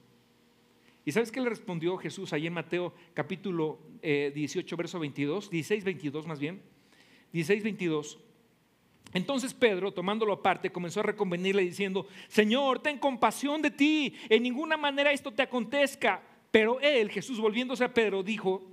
[1.03, 5.83] ¿Y sabes qué le respondió Jesús ahí en Mateo capítulo 18, eh, verso 22, 16,
[5.83, 6.61] 22 más bien?
[7.33, 8.19] 16, 22.
[9.13, 14.77] Entonces Pedro, tomándolo aparte, comenzó a reconvenirle diciendo, Señor, ten compasión de ti, en ninguna
[14.77, 16.21] manera esto te acontezca.
[16.51, 18.63] Pero él, Jesús, volviéndose a Pedro, dijo,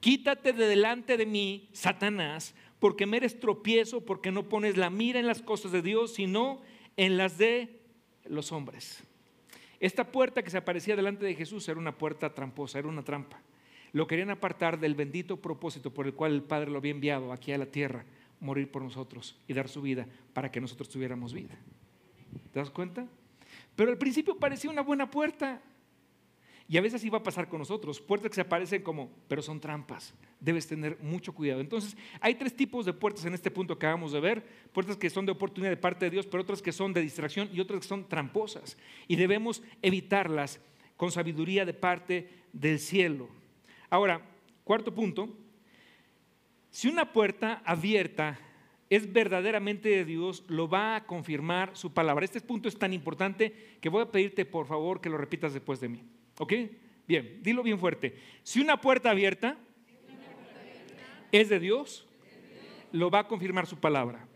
[0.00, 5.20] quítate de delante de mí, Satanás, porque me eres tropiezo, porque no pones la mira
[5.20, 6.60] en las cosas de Dios, sino
[6.96, 7.80] en las de
[8.26, 9.02] los hombres.
[9.80, 13.40] Esta puerta que se aparecía delante de Jesús era una puerta tramposa, era una trampa.
[13.92, 17.52] Lo querían apartar del bendito propósito por el cual el Padre lo había enviado aquí
[17.52, 18.04] a la tierra
[18.40, 21.58] morir por nosotros y dar su vida para que nosotros tuviéramos vida.
[22.52, 23.06] ¿Te das cuenta?
[23.74, 25.62] Pero al principio parecía una buena puerta.
[26.70, 29.58] Y a veces iba a pasar con nosotros, puertas que se aparecen como, pero son
[29.58, 30.12] trampas.
[30.38, 31.62] Debes tener mucho cuidado.
[31.62, 34.44] Entonces, hay tres tipos de puertas en este punto que acabamos de ver.
[34.74, 37.48] Puertas que son de oportunidad de parte de Dios, pero otras que son de distracción
[37.54, 38.76] y otras que son tramposas.
[39.06, 40.60] Y debemos evitarlas
[40.98, 43.30] con sabiduría de parte del cielo.
[43.88, 44.20] Ahora,
[44.64, 45.34] cuarto punto,
[46.70, 48.38] si una puerta abierta
[48.90, 52.24] es verdaderamente de Dios, lo va a confirmar su palabra.
[52.24, 55.80] Este punto es tan importante que voy a pedirte por favor que lo repitas después
[55.80, 56.02] de mí.
[56.38, 56.52] ¿Ok?
[57.06, 58.16] Bien, dilo bien fuerte.
[58.42, 59.58] Si una puerta abierta
[61.32, 62.06] es de Dios,
[62.92, 64.26] lo va a confirmar su palabra.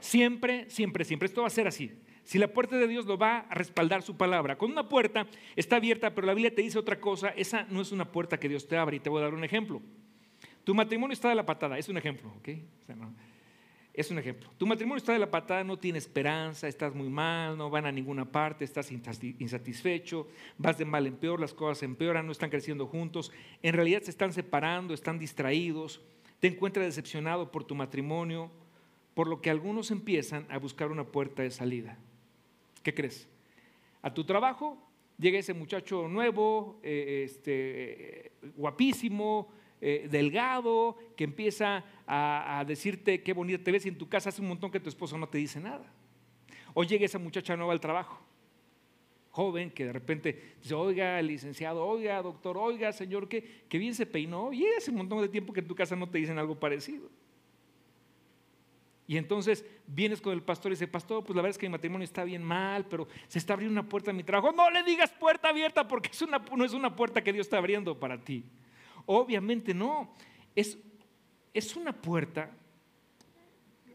[0.00, 1.26] Siempre, siempre, siempre.
[1.26, 1.92] Esto va a ser así.
[2.24, 4.56] Si la puerta de Dios lo va a respaldar su palabra.
[4.56, 7.92] Con una puerta está abierta, pero la Biblia te dice otra cosa, esa no es
[7.92, 8.96] una puerta que Dios te abre.
[8.96, 9.82] Y te voy a dar un ejemplo.
[10.64, 12.48] Tu matrimonio está de la patada, es un ejemplo, ¿ok?
[13.92, 14.50] es un ejemplo.
[14.58, 17.92] Tu matrimonio está de la patada, no tiene esperanza, estás muy mal, no van a
[17.92, 20.26] ninguna parte, estás insatisfecho,
[20.58, 23.30] vas de mal en peor, las cosas empeoran, no están creciendo juntos,
[23.62, 26.00] en realidad se están separando, están distraídos,
[26.40, 28.50] te encuentras decepcionado por tu matrimonio,
[29.14, 31.96] por lo que algunos empiezan a buscar una puerta de salida.
[32.82, 33.28] ¿Qué crees?
[34.02, 34.76] A tu trabajo
[35.18, 39.48] llega ese muchacho nuevo, eh, este, guapísimo,
[39.86, 44.40] eh, delgado, que empieza a, decirte qué bonita te ves y en tu casa hace
[44.40, 45.84] un montón que tu esposo no te dice nada.
[46.72, 48.18] O llega esa muchacha nueva al trabajo,
[49.28, 54.54] joven, que de repente dice, oiga, licenciado, oiga, doctor, oiga, señor, que, bien se peinó.
[54.54, 57.10] Y hace un montón de tiempo que en tu casa no te dicen algo parecido.
[59.06, 61.72] Y entonces vienes con el pastor y dice, pastor, pues la verdad es que mi
[61.72, 64.50] matrimonio está bien mal, pero se está abriendo una puerta en mi trabajo.
[64.50, 66.10] No le digas puerta abierta porque
[66.56, 68.46] no es una puerta que Dios está abriendo para ti.
[69.06, 70.14] Obviamente no.
[70.54, 70.78] Es,
[71.52, 72.50] es una puerta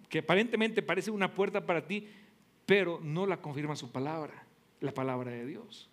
[0.09, 2.07] que aparentemente parece una puerta para ti,
[2.65, 4.43] pero no la confirma su palabra,
[4.81, 5.89] la palabra de Dios.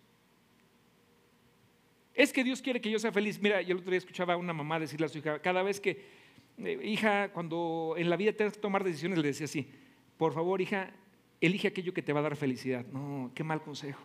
[2.15, 3.41] Es que Dios quiere que yo sea feliz.
[3.41, 5.81] Mira, yo el otro día escuchaba a una mamá decirle a su hija, cada vez
[5.81, 6.03] que,
[6.59, 9.71] eh, hija, cuando en la vida tengas que tomar decisiones, le decía así,
[10.17, 10.95] por favor, hija,
[11.43, 12.87] elige aquello que te va a dar felicidad.
[12.87, 14.01] No, qué mal consejo.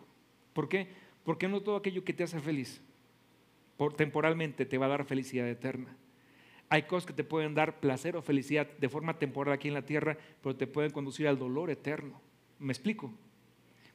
[0.52, 0.88] ¿Por qué?
[1.24, 2.82] Porque no todo aquello que te hace feliz,
[3.76, 5.96] por, temporalmente, te va a dar felicidad eterna.
[6.68, 9.84] Hay cosas que te pueden dar placer o felicidad de forma temporal aquí en la
[9.84, 12.20] tierra, pero te pueden conducir al dolor eterno.
[12.58, 13.12] ¿Me explico?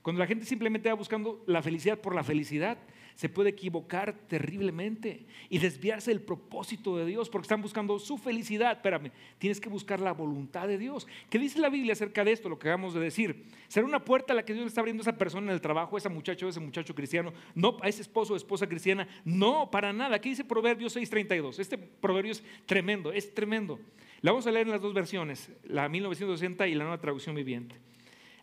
[0.07, 2.77] Cuando la gente simplemente va buscando la felicidad por la felicidad,
[3.13, 8.71] se puede equivocar terriblemente y desviarse del propósito de Dios porque están buscando su felicidad.
[8.71, 11.07] Espérame, tienes que buscar la voluntad de Dios.
[11.29, 13.47] ¿Qué dice la Biblia acerca de esto, lo que acabamos de decir?
[13.67, 15.59] ¿Será una puerta a la que Dios le está abriendo a esa persona en el
[15.59, 17.33] trabajo, a ese muchacho, ese muchacho cristiano?
[17.53, 19.09] No, a ese esposo o esposa cristiana.
[19.25, 20.21] No, para nada.
[20.21, 21.59] ¿Qué dice Proverbios 6:32?
[21.59, 23.77] Este proverbio es tremendo, es tremendo.
[24.21, 27.75] La vamos a leer en las dos versiones, la 1960 y la nueva traducción viviente.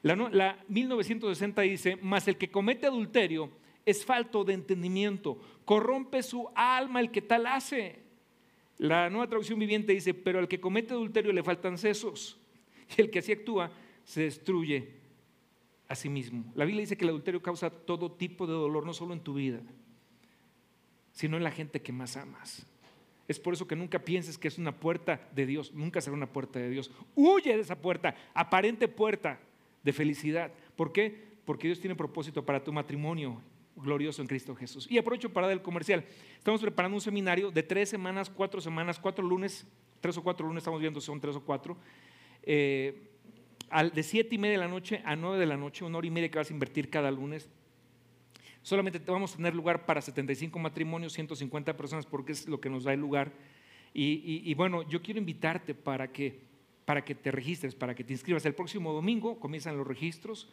[0.05, 3.51] La, la 1960 dice, mas el que comete adulterio
[3.87, 8.01] es falto de entendimiento, corrompe su alma el que tal hace.
[8.77, 12.39] La nueva traducción viviente dice, pero al que comete adulterio le faltan sesos,
[12.95, 13.73] y el que así actúa
[14.05, 14.91] se destruye
[15.89, 16.53] a sí mismo.
[16.55, 19.33] La Biblia dice que el adulterio causa todo tipo de dolor, no solo en tu
[19.33, 19.61] vida,
[21.13, 22.67] sino en la gente que más amas.
[23.27, 26.31] Es por eso que nunca pienses que es una puerta de Dios, nunca será una
[26.31, 26.91] puerta de Dios.
[27.15, 29.41] Huye de esa puerta, aparente puerta
[29.85, 30.51] de felicidad.
[30.75, 31.35] ¿Por qué?
[31.45, 33.41] Porque Dios tiene propósito para tu matrimonio
[33.77, 34.87] glorioso en Cristo Jesús.
[34.91, 36.05] Y aprovecho para dar el comercial.
[36.39, 39.67] Estamos preparando un seminario de tres semanas, cuatro semanas, cuatro lunes,
[40.01, 41.77] tres o cuatro lunes, estamos viendo si son tres o cuatro.
[42.43, 43.11] Eh,
[43.93, 46.11] de siete y media de la noche a nueve de la noche, una hora y
[46.11, 47.49] media que vas a invertir cada lunes.
[48.63, 52.85] Solamente vamos a tener lugar para 75 matrimonios, 150 personas, porque es lo que nos
[52.85, 53.33] da el lugar.
[53.93, 56.41] Y, y bueno, yo quiero invitarte para que,
[56.85, 58.45] para que te registres, para que te inscribas.
[58.47, 60.49] El próximo domingo comienzan los registros.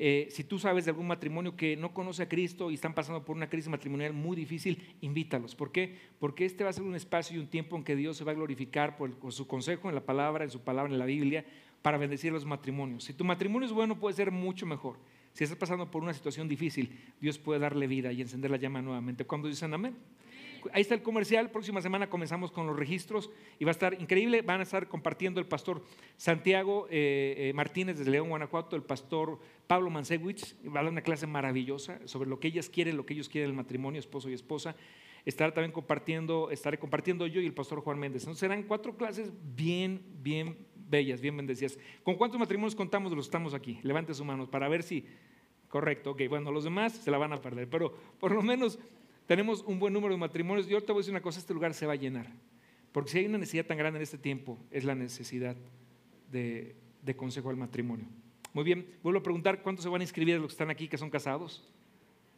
[0.00, 3.24] Eh, si tú sabes de algún matrimonio que no conoce a Cristo y están pasando
[3.24, 5.56] por una crisis matrimonial muy difícil, invítalos.
[5.56, 5.96] ¿Por qué?
[6.20, 8.30] Porque este va a ser un espacio y un tiempo en que Dios se va
[8.30, 11.44] a glorificar por, su consejo en la palabra, en su palabra, en la Biblia,
[11.82, 13.04] para bendecir los matrimonios.
[13.04, 14.98] Si tu matrimonio es bueno, puede ser mucho mejor.
[15.32, 18.80] Si estás pasando por una situación difícil, Dios puede darle vida y encender la llama
[18.80, 19.24] nuevamente.
[19.24, 19.96] Cuando dicen amén?
[20.72, 21.50] Ahí está el comercial.
[21.50, 24.42] Próxima semana comenzamos con los registros y va a estar increíble.
[24.42, 25.82] Van a estar compartiendo el pastor
[26.16, 30.54] Santiago eh, eh, Martínez desde León, Guanajuato, el pastor Pablo Mansewicz.
[30.66, 33.50] Va a dar una clase maravillosa sobre lo que ellas quieren, lo que ellos quieren
[33.50, 34.76] el matrimonio, esposo y esposa.
[35.24, 38.22] Estará también compartiendo, estaré compartiendo yo y el pastor Juan Méndez.
[38.22, 41.78] Entonces serán cuatro clases bien, bien bellas, bien bendecidas.
[42.02, 43.78] ¿Con cuántos matrimonios contamos los estamos aquí?
[43.82, 45.04] Levante sus manos para ver si.
[45.68, 46.22] Correcto, ok.
[46.30, 48.78] Bueno, los demás se la van a perder, pero por lo menos
[49.28, 50.66] tenemos un buen número de matrimonios.
[50.68, 52.26] Y ahorita voy a decir una cosa, este lugar se va a llenar.
[52.92, 55.54] Porque si hay una necesidad tan grande en este tiempo, es la necesidad
[56.32, 56.74] de,
[57.14, 58.06] consejo al matrimonio.
[58.54, 60.88] Muy bien, vuelvo a preguntar, ¿cuántos se van a inscribir de los que están aquí
[60.88, 61.62] que son casados?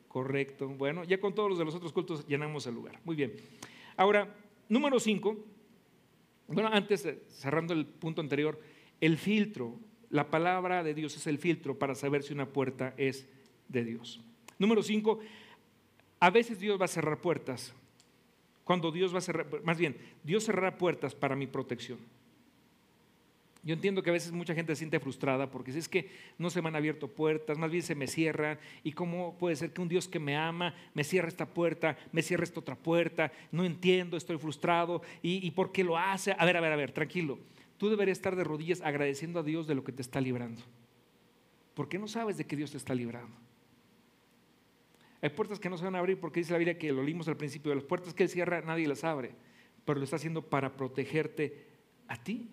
[0.09, 0.67] Correcto.
[0.67, 2.99] Bueno, ya con todos los de los otros cultos llenamos el lugar.
[3.05, 3.37] Muy bien.
[3.97, 4.35] Ahora,
[4.69, 5.39] número cinco.
[6.49, 8.61] Bueno, antes, cerrando el punto anterior,
[9.01, 13.29] el filtro, la palabra de Dios es el filtro para saber si una puerta es
[13.69, 14.21] de Dios.
[14.59, 15.21] Número cinco,
[16.21, 17.73] a veces Dios va a cerrar puertas.
[18.65, 21.99] Cuando Dios va a cerrar, más bien, Dios cerrará puertas para mi protección.
[23.63, 26.49] Yo entiendo que a veces mucha gente se siente frustrada porque si es que no
[26.49, 28.59] se me han abierto puertas, más bien se me cierran.
[28.85, 32.23] ¿Y cómo puede ser que un Dios que me ama me cierre esta puerta, me
[32.23, 33.33] cierre esta otra puerta?
[33.53, 35.03] No entiendo, estoy frustrado.
[35.23, 36.35] ¿Y, ¿Y por qué lo hace?
[36.39, 37.39] A ver, a ver, a ver, tranquilo.
[37.77, 40.63] Tú deberías estar de rodillas agradeciendo a Dios de lo que te está librando.
[41.75, 43.37] ¿Por qué no sabes de que Dios te está librando?
[45.23, 47.29] Hay puertas que no se van a abrir porque dice la Biblia que lo leímos
[47.29, 49.33] al principio, de las puertas que Él cierra nadie las abre,
[49.85, 51.67] pero lo está haciendo para protegerte
[52.09, 52.51] a ti.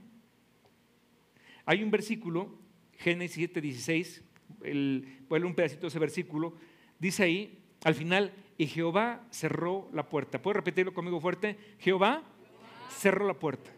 [1.66, 2.58] Hay un versículo,
[2.94, 4.24] Génesis 7, 16,
[4.64, 6.54] el, leer un pedacito de ese versículo,
[7.00, 10.42] dice ahí, al final, y Jehová cerró la puerta.
[10.42, 11.58] ¿Puedo repetirlo conmigo fuerte?
[11.80, 12.24] Jehová
[12.90, 13.72] cerró la puerta.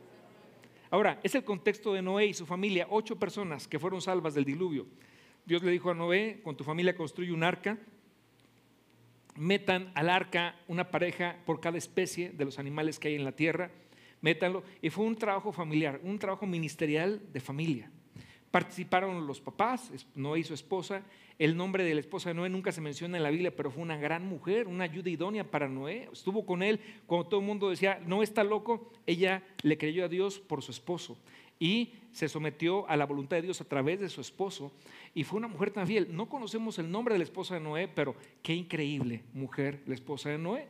[0.90, 4.46] Ahora, es el contexto de Noé y su familia, ocho personas que fueron salvas del
[4.46, 4.88] diluvio.
[5.46, 7.78] Dios le dijo a Noé, con tu familia construye un arca,
[9.40, 13.32] metan al arca una pareja por cada especie de los animales que hay en la
[13.32, 13.72] tierra,
[14.22, 14.64] métanlo.
[14.82, 17.90] Y fue un trabajo familiar, un trabajo ministerial de familia.
[18.52, 21.04] Participaron los papás, Noé y su esposa.
[21.38, 23.82] El nombre de la esposa de Noé nunca se menciona en la Biblia, pero fue
[23.82, 26.10] una gran mujer, una ayuda idónea para Noé.
[26.12, 28.92] Estuvo con él cuando todo el mundo decía, no está loco.
[29.06, 31.18] Ella le creyó a Dios por su esposo
[31.60, 34.72] y se sometió a la voluntad de Dios a través de su esposo
[35.14, 36.08] y fue una mujer tan fiel.
[36.16, 40.30] No conocemos el nombre de la esposa de Noé, pero qué increíble mujer la esposa
[40.30, 40.68] de Noé.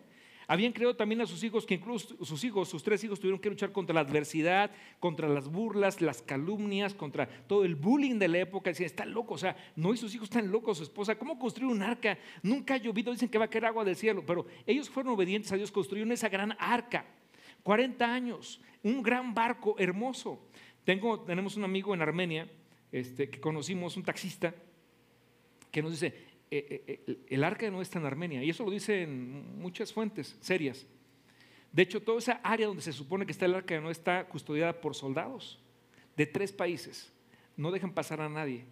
[0.47, 3.51] Habían creado también a sus hijos que incluso sus hijos, sus tres hijos tuvieron que
[3.51, 8.39] luchar contra la adversidad, contra las burlas, las calumnias, contra todo el bullying de la
[8.39, 8.71] época.
[8.71, 11.71] Decían, está loco, o sea, no y sus hijos están locos, su esposa, ¿cómo construir
[11.71, 12.17] un arca?
[12.41, 15.51] Nunca ha llovido, dicen que va a caer agua del cielo, pero ellos fueron obedientes
[15.51, 17.05] a Dios, construyeron esa gran arca.
[17.61, 20.39] 40 años, un gran barco hermoso.
[20.89, 22.49] Tenemos un amigo en Armenia
[22.91, 24.55] este, que conocimos, un taxista,
[25.69, 26.07] que nos dice,
[26.49, 30.35] eh, eh, eh, el arca no está en Armenia, y eso lo dicen muchas fuentes
[30.41, 30.87] serias.
[31.71, 34.81] De hecho, toda esa área donde se supone que está el arca no está custodiada
[34.81, 35.59] por soldados
[36.17, 37.13] de tres países.
[37.55, 38.65] No dejan pasar a nadie.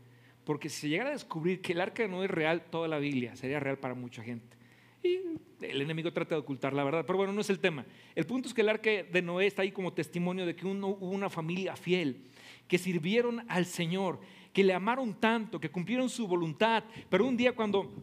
[0.44, 3.36] Porque si se llegara a descubrir que el arca no es real, toda la Biblia
[3.36, 4.58] sería real para mucha gente.
[5.04, 5.20] Y
[5.62, 7.06] el enemigo trata de ocultar la verdad.
[7.06, 7.86] Pero bueno, no es el tema.
[8.16, 11.10] El punto es que el arca de Noé está ahí como testimonio de que hubo
[11.10, 12.22] una familia fiel,
[12.68, 14.20] que sirvieron al Señor,
[14.54, 16.84] que le amaron tanto, que cumplieron su voluntad.
[17.10, 17.94] Pero un día cuando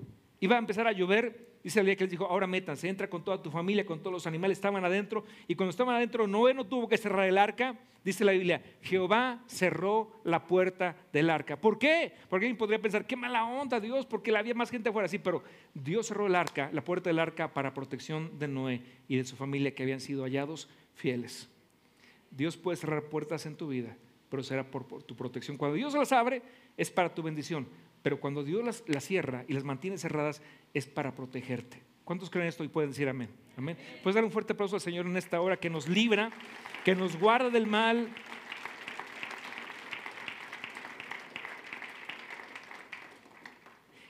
[0.40, 3.24] iba a empezar a llover, dice el día que les dijo, ahora métanse, entra con
[3.24, 5.24] toda tu familia, con todos los animales, estaban adentro.
[5.48, 7.76] Y cuando estaban adentro, Noé no tuvo que cerrar el arca.
[8.04, 11.58] Dice la Biblia, Jehová cerró la puerta del arca.
[11.58, 12.12] ¿Por qué?
[12.28, 15.08] Porque alguien podría pensar, qué mala onda Dios, porque la había más gente afuera.
[15.08, 19.16] Sí, pero Dios cerró el arca, la puerta del arca para protección de Noé y
[19.16, 21.48] de su familia que habían sido hallados fieles.
[22.30, 23.96] Dios puede cerrar puertas en tu vida
[24.34, 25.56] pero será por, tu protección.
[25.56, 26.42] Cuando Dios las abre,
[26.76, 27.68] es para tu bendición,
[28.04, 30.42] pero cuando Dios las, cierra y las mantiene cerradas,
[30.74, 31.82] es para protegerte.
[32.04, 33.30] ¿Cuántos creen esto y pueden decir amén?
[33.56, 33.78] Amén.
[34.02, 36.30] Puedes dar un fuerte aplauso al Señor en esta hora que nos libra,
[36.84, 38.10] que nos guarda del mal.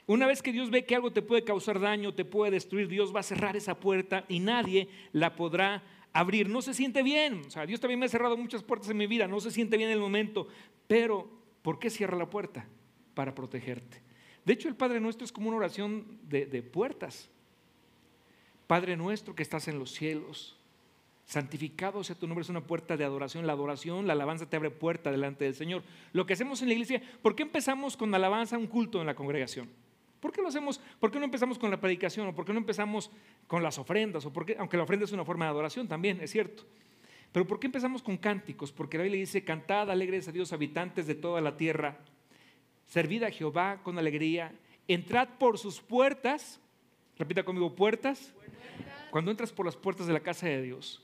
[0.09, 3.15] Una vez que Dios ve que algo te puede causar daño, te puede destruir, Dios
[3.15, 6.49] va a cerrar esa puerta y nadie la podrá abrir.
[6.49, 7.43] No se siente bien.
[7.47, 9.29] O sea, Dios también me ha cerrado muchas puertas en mi vida.
[9.29, 10.49] No se siente bien en el momento.
[10.89, 11.31] Pero,
[11.63, 12.67] ¿por qué cierra la puerta?
[13.15, 14.01] Para protegerte.
[14.45, 17.31] De hecho, el Padre Nuestro es como una oración de, puertas.
[18.67, 20.57] Padre nuestro que estás en los cielos,
[21.27, 23.47] santificado sea tu nombre, es una puerta de adoración.
[23.47, 25.83] La adoración, la alabanza te abre puerta delante del Señor.
[26.13, 29.15] Lo que hacemos en la iglesia, ¿por qué empezamos con alabanza un culto en la
[29.15, 29.69] congregación?
[30.21, 30.81] ¿Por qué lo hacemos?
[30.99, 32.29] ¿Por qué no empezamos con la predicación?
[32.29, 33.11] ¿O por qué no empezamos
[33.47, 34.25] con las ofrendas?
[34.25, 36.65] ¿O aunque la ofrenda es una forma de adoración también, es cierto.
[37.31, 38.73] Pero ¿por qué empezamos con cánticos?
[38.73, 41.99] Porque la Biblia dice, cantad alegres a Dios, habitantes de toda la tierra,
[42.87, 44.53] servid a Jehová con alegría,
[44.89, 46.61] entrad por sus puertas,
[47.19, 48.33] repita conmigo, puertas.
[49.11, 51.03] Cuando entras por las puertas de la casa de Dios,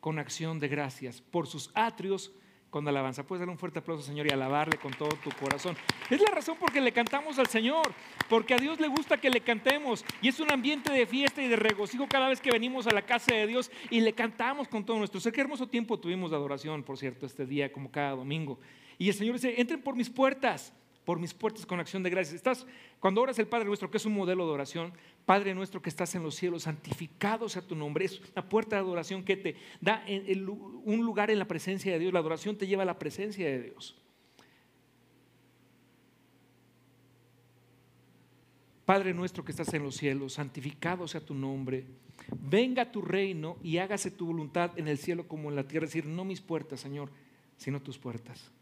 [0.00, 2.32] con acción de gracias, por sus atrios,
[2.74, 3.22] con alabanza.
[3.22, 5.76] Puedes darle un fuerte aplauso, Señor, y alabarle con todo tu corazón.
[6.10, 7.94] Es la razón por que le cantamos al Señor,
[8.28, 10.04] porque a Dios le gusta que le cantemos.
[10.20, 13.02] Y es un ambiente de fiesta y de regocijo cada vez que venimos a la
[13.02, 15.32] casa de Dios y le cantamos con todo nuestro ser.
[15.32, 18.58] Qué hermoso tiempo tuvimos de adoración, por cierto, este día, como cada domingo.
[18.98, 20.72] Y el Señor dice, entren por mis puertas
[21.04, 22.34] por mis puertas con acción de gracias.
[22.34, 22.66] Estás,
[22.98, 24.92] cuando oras el Padre nuestro, que es un modelo de oración,
[25.26, 28.06] Padre nuestro que estás en los cielos, santificado sea tu nombre.
[28.06, 30.04] Es una puerta de adoración que te da
[30.84, 32.12] un lugar en la presencia de Dios.
[32.12, 33.96] La adoración te lleva a la presencia de Dios.
[38.86, 41.86] Padre nuestro que estás en los cielos, santificado sea tu nombre.
[42.38, 45.86] Venga tu reino y hágase tu voluntad en el cielo como en la tierra.
[45.86, 47.10] Es decir, no mis puertas, Señor,
[47.56, 48.52] sino tus puertas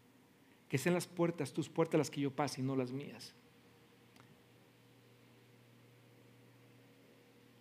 [0.73, 3.35] que sean las puertas, tus puertas las que yo pase y no las mías.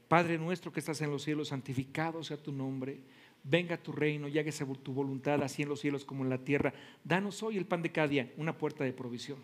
[0.07, 3.01] Padre nuestro que estás en los cielos, santificado sea tu nombre,
[3.43, 6.73] venga tu reino y hágase tu voluntad así en los cielos como en la tierra.
[7.03, 9.39] Danos hoy el pan de cada día, una puerta de provisión.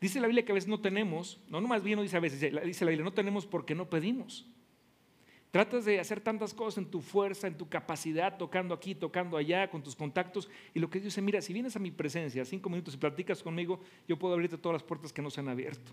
[0.00, 2.20] Dice la Biblia que a veces no tenemos, no, no más bien no dice a
[2.20, 4.44] veces, dice la Biblia, no tenemos porque no pedimos.
[5.50, 9.68] Tratas de hacer tantas cosas en tu fuerza, en tu capacidad, tocando aquí, tocando allá,
[9.68, 10.48] con tus contactos.
[10.74, 13.42] Y lo que Dios dice, mira, si vienes a mi presencia cinco minutos y platicas
[13.42, 15.90] conmigo, yo puedo abrirte todas las puertas que no se han abierto.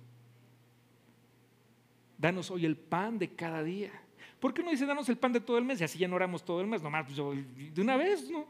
[2.19, 3.91] Danos hoy el pan de cada día.
[4.39, 5.81] ¿Por qué no dice danos el pan de todo el mes?
[5.81, 8.45] Y así ya no oramos todo el mes, nomás pues, de una vez, ¿no?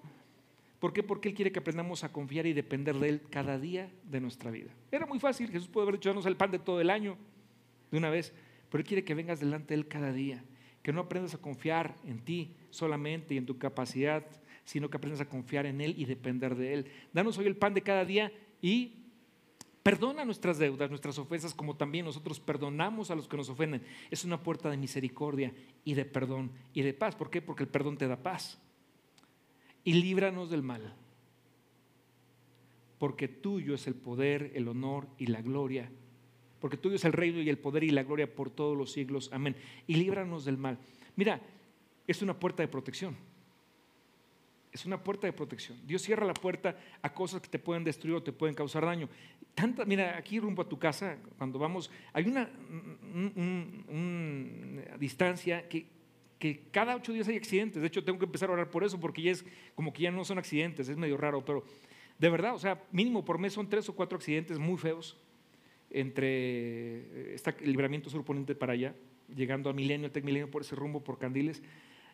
[0.78, 1.04] ¿Por qué?
[1.04, 4.52] Porque Él quiere que aprendamos a confiar y depender de Él cada día de nuestra
[4.52, 4.72] vida.
[4.92, 7.18] Era muy fácil, Jesús puede haber dicho danos el pan de todo el año,
[7.92, 8.34] de una vez,
[8.70, 10.44] pero Él quiere que vengas delante de Él cada día
[10.88, 14.26] que no aprendas a confiar en ti solamente y en tu capacidad,
[14.64, 16.86] sino que aprendas a confiar en Él y depender de Él.
[17.12, 18.94] Danos hoy el pan de cada día y
[19.84, 23.84] perdona nuestras deudas, nuestras ofensas, como también nosotros perdonamos a los que nos ofenden.
[24.10, 27.18] Es una puerta de misericordia y de perdón y de paz.
[27.18, 27.42] ¿Por qué?
[27.42, 28.58] Porque el perdón te da paz.
[29.84, 30.96] Y líbranos del mal.
[32.98, 35.92] Porque tuyo es el poder, el honor y la gloria
[36.60, 39.30] porque tuyo es el reino y el poder y la gloria por todos los siglos.
[39.32, 39.56] Amén.
[39.86, 40.78] Y líbranos del mal.
[41.16, 41.42] Mira,
[42.08, 43.16] es una puerta de protección.
[44.72, 45.78] Es una puerta de protección.
[45.86, 49.10] Dios cierra la puerta a cosas que te pueden destruir o te pueden causar daño.
[49.56, 52.50] Tanta, mira, aquí rumbo a tu casa, cuando vamos, hay una,
[55.00, 55.98] distancia que
[56.40, 57.82] que cada ocho días hay accidentes.
[57.82, 59.46] De hecho, tengo que empezar a orar por eso porque ya es
[59.76, 61.64] como que ya no son accidentes, es medio raro, pero
[62.20, 65.18] de verdad, o sea, mínimo por mes son tres o cuatro accidentes muy feos
[65.90, 68.96] entre este libramiento surponiente para allá,
[69.34, 71.62] llegando a Milenio, el Tec Milenio por ese rumbo, por Candiles.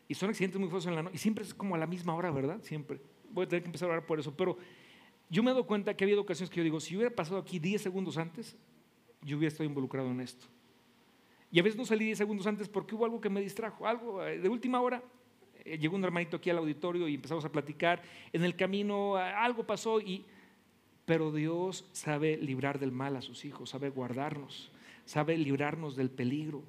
[0.08, 1.16] Y son accidentes muy feos en la noche.
[1.16, 2.60] Y siempre es como a la misma hora, ¿verdad?
[2.62, 3.00] Siempre.
[3.30, 4.36] Voy a tener que empezar a orar por eso.
[4.36, 4.58] Pero
[5.30, 7.38] yo me he dado cuenta que ha habido ocasiones que yo digo, si hubiera pasado
[7.38, 8.56] aquí 10 segundos antes,
[9.22, 10.46] yo hubiera estado involucrado en esto.
[11.50, 14.24] Y a veces no salí 10 segundos antes porque hubo algo que me distrajo, algo
[14.24, 15.02] eh, de última hora.
[15.64, 18.02] Eh, llegó un hermanito aquí al auditorio y empezamos a platicar.
[18.32, 20.24] En el camino algo pasó y...
[21.04, 24.70] Pero Dios sabe librar del mal a sus hijos, sabe guardarnos,
[25.04, 26.62] sabe librarnos del peligro.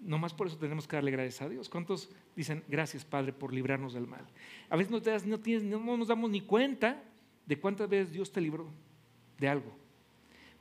[0.00, 1.68] No más por eso tenemos que darle gracias a Dios.
[1.68, 4.26] ¿Cuántos dicen gracias, Padre, por librarnos del mal?
[4.70, 7.02] A veces no, te no, tienes, no nos damos ni cuenta
[7.46, 8.70] de cuántas veces Dios te libró
[9.38, 9.76] de algo.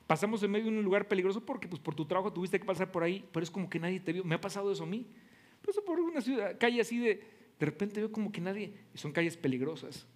[0.07, 2.91] Pasamos en medio de un lugar peligroso porque pues, por tu trabajo tuviste que pasar
[2.91, 4.23] por ahí, pero es como que nadie te vio.
[4.23, 5.05] Me ha pasado eso a mí.
[5.65, 7.23] Paso por una ciudad, calle así de,
[7.59, 10.07] de repente veo como que nadie, y son calles peligrosas.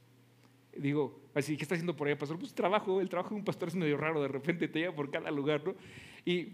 [0.75, 2.39] Digo, así, ¿qué está haciendo por allá, pastor?
[2.39, 5.11] Pues trabajo, el trabajo de un pastor es medio raro, de repente te lleva por
[5.11, 5.75] cada lugar, ¿no?
[6.23, 6.53] Y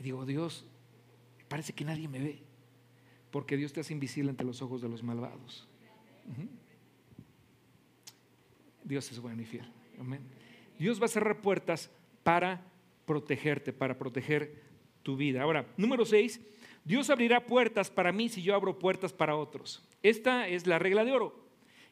[0.00, 0.64] digo, Dios,
[1.48, 2.42] parece que nadie me ve,
[3.30, 5.68] porque Dios te hace invisible ante los ojos de los malvados.
[8.84, 9.68] Dios es bueno y fiel.
[9.98, 10.20] Amén.
[10.78, 11.90] Dios va a cerrar puertas
[12.22, 12.64] para
[13.06, 14.62] protegerte, para proteger
[15.02, 15.42] tu vida.
[15.42, 16.40] Ahora, número seis,
[16.84, 19.82] Dios abrirá puertas para mí si yo abro puertas para otros.
[20.02, 21.45] Esta es la regla de oro.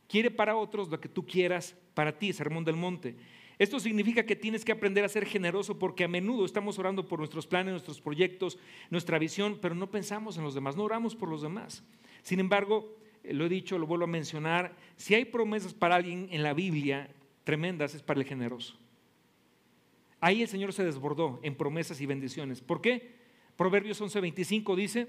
[0.08, 3.16] Quiere para otros lo que tú quieras para ti, Sermón del Monte.
[3.58, 7.20] Esto significa que tienes que aprender a ser generoso porque a menudo estamos orando por
[7.20, 8.58] nuestros planes, nuestros proyectos,
[8.90, 11.84] nuestra visión, pero no pensamos en los demás, no oramos por los demás.
[12.22, 16.28] Sin embargo, eh, lo he dicho, lo vuelvo a mencionar, si hay promesas para alguien
[16.30, 17.10] en la Biblia
[17.44, 18.76] tremendas, es para el generoso.
[20.20, 22.60] Ahí el Señor se desbordó en promesas y bendiciones.
[22.60, 23.14] ¿Por qué?
[23.56, 25.08] Proverbios 11:25 dice,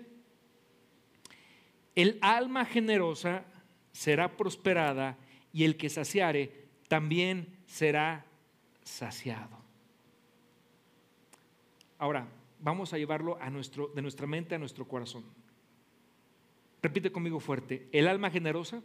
[1.95, 3.45] el alma generosa
[3.95, 5.17] será prosperada
[5.53, 6.51] y el que saciare
[6.89, 8.25] también será
[8.83, 9.57] saciado.
[11.97, 12.27] Ahora,
[12.59, 15.23] vamos a llevarlo a nuestro, de nuestra mente a nuestro corazón.
[16.83, 18.81] Repite conmigo fuerte, el alma generosa,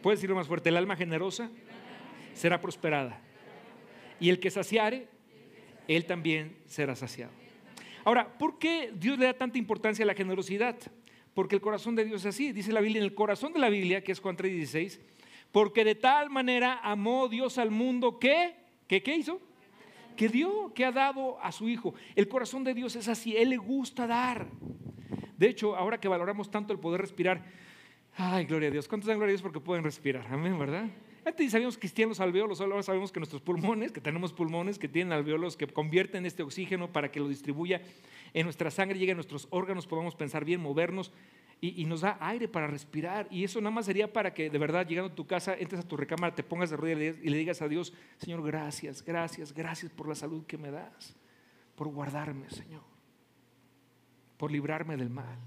[0.00, 1.50] puedes decirlo más fuerte, el alma generosa
[2.34, 3.20] será prosperada
[4.20, 5.08] y el que saciare,
[5.88, 7.32] él también será saciado.
[8.04, 10.76] Ahora, ¿por qué Dios le da tanta importancia a la generosidad?
[11.34, 12.52] Porque el corazón de Dios es así.
[12.52, 15.00] Dice la Biblia, en el corazón de la Biblia, que es Juan 3:16,
[15.52, 18.54] porque de tal manera amó Dios al mundo que,
[18.86, 19.40] que ¿qué hizo?
[20.16, 21.94] Que dio, que ha dado a su Hijo.
[22.14, 24.46] El corazón de Dios es así, Él le gusta dar.
[25.36, 27.44] De hecho, ahora que valoramos tanto el poder respirar,
[28.16, 30.26] ay, gloria a Dios, ¿cuántos dan gloria a Dios porque pueden respirar?
[30.30, 30.88] Amén, ¿verdad?
[31.24, 35.56] Antes sabíamos los alveolos, ahora sabemos que nuestros pulmones, que tenemos pulmones que tienen alveolos
[35.56, 37.80] que convierten este oxígeno para que lo distribuya
[38.34, 41.12] en nuestra sangre, llegue a nuestros órganos, podamos pensar bien, movernos
[41.62, 43.26] y, nos da aire para respirar.
[43.30, 45.88] Y eso nada más sería para que de verdad, llegando a tu casa, entres a
[45.88, 49.90] tu recámara, te pongas de rodillas y le digas a Dios, Señor, gracias, gracias, gracias
[49.92, 51.16] por la salud que me das,
[51.74, 52.82] por guardarme, Señor,
[54.36, 55.38] por librarme del mal.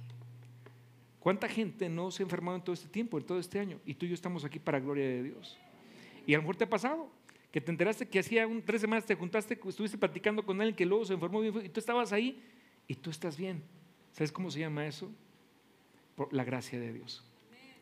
[1.19, 3.79] ¿Cuánta gente no se ha enfermado en todo este tiempo, en todo este año?
[3.85, 5.59] Y tú y yo estamos aquí para gloria de Dios.
[6.27, 7.09] Y a lo mejor te ha pasado
[7.51, 11.05] que te enteraste que hacía tres semanas te juntaste, estuviste platicando con él, que luego
[11.05, 12.43] se enfermó bien, y tú estabas ahí
[12.85, 13.63] y tú estás bien.
[14.11, 15.09] ¿Sabes cómo se llama eso?
[16.31, 17.23] La gracia de Dios,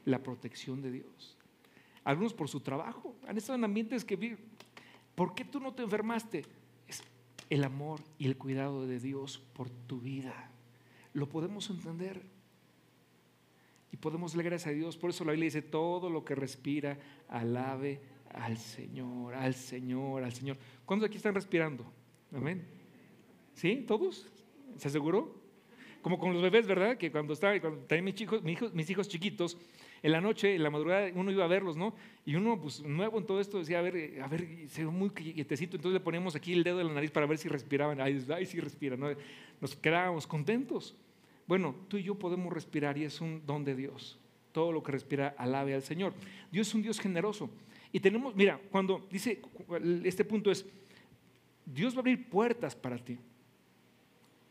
[0.05, 1.37] la protección de Dios.
[2.03, 4.37] Algunos por su trabajo han estado en ambientes que,
[5.15, 6.45] ¿por qué tú no te enfermaste?
[6.87, 7.03] Es
[7.49, 10.51] el amor y el cuidado de Dios por tu vida.
[11.13, 12.21] Lo podemos entender
[13.91, 14.97] y podemos darle gracias a Dios.
[14.97, 20.33] Por eso la Biblia dice, todo lo que respira, alabe al Señor, al Señor, al
[20.33, 20.57] Señor.
[20.85, 21.85] ¿Cuántos aquí están respirando?
[22.33, 22.65] Amén.
[23.53, 23.85] ¿Sí?
[23.87, 24.27] ¿Todos?
[24.77, 25.33] ¿Se aseguró?
[26.01, 26.97] Como con los bebés, ¿verdad?
[26.97, 29.57] Que cuando estaba, cuando tenía mis hijos, mis hijos, chiquitos,
[30.03, 31.95] en la noche, en la madrugada, uno iba a verlos, ¿no?
[32.25, 35.09] Y uno, pues nuevo en todo esto, decía, a ver, a ver, se ve muy
[35.09, 37.99] quietecito, entonces le poníamos aquí el dedo en la nariz para ver si respiraban.
[37.99, 39.07] Ay, ay sí respiran, ¿no?
[39.59, 40.95] Nos quedábamos contentos.
[41.47, 44.19] Bueno, tú y yo podemos respirar y es un don de Dios.
[44.51, 46.13] Todo lo que respira alabe al Señor.
[46.51, 47.49] Dios es un Dios generoso.
[47.95, 49.41] Y tenemos, mira, cuando dice,
[50.03, 50.65] este punto es,
[51.65, 53.17] Dios va a abrir puertas para ti.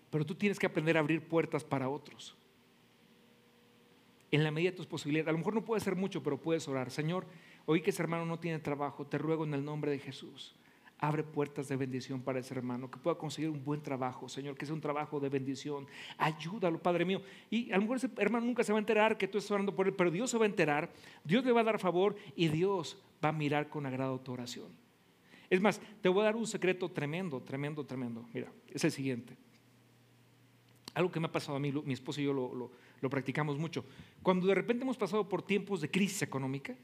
[0.08, 2.34] Pero tú tienes que aprender a abrir puertas para otros.
[4.30, 5.28] En la medida de tus posibilidades.
[5.28, 6.90] A lo mejor no puede ser mucho, pero puedes orar.
[6.90, 7.26] Señor,
[7.66, 9.06] oí que ese hermano no tiene trabajo.
[9.06, 10.56] Te ruego en el nombre de Jesús.
[11.04, 14.64] Abre puertas de bendición para ese hermano, que pueda conseguir un buen trabajo, Señor, que
[14.64, 15.86] sea un trabajo de bendición.
[16.16, 17.20] Ayúdalo, Padre mío.
[17.50, 19.74] Y a lo mejor ese hermano nunca se va a enterar que tú estás orando
[19.74, 20.90] por él, pero Dios se va a enterar,
[21.22, 24.68] Dios le va a dar favor y Dios va a mirar con agrado tu oración.
[25.50, 28.26] Es más, te voy a dar un secreto tremendo, tremendo, tremendo.
[28.32, 29.36] Mira, es el siguiente.
[30.94, 33.84] algo que me ha pasado a mí, mi esposo y yo lo, practicamos mucho.
[34.22, 36.74] Cuando de repente hemos pasado por tiempos de crisis económica,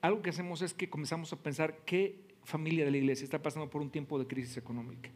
[0.00, 3.70] algo que hacemos es que comenzamos a pensar qué familia de la iglesia está pasando
[3.70, 5.10] por un tiempo de crisis económica.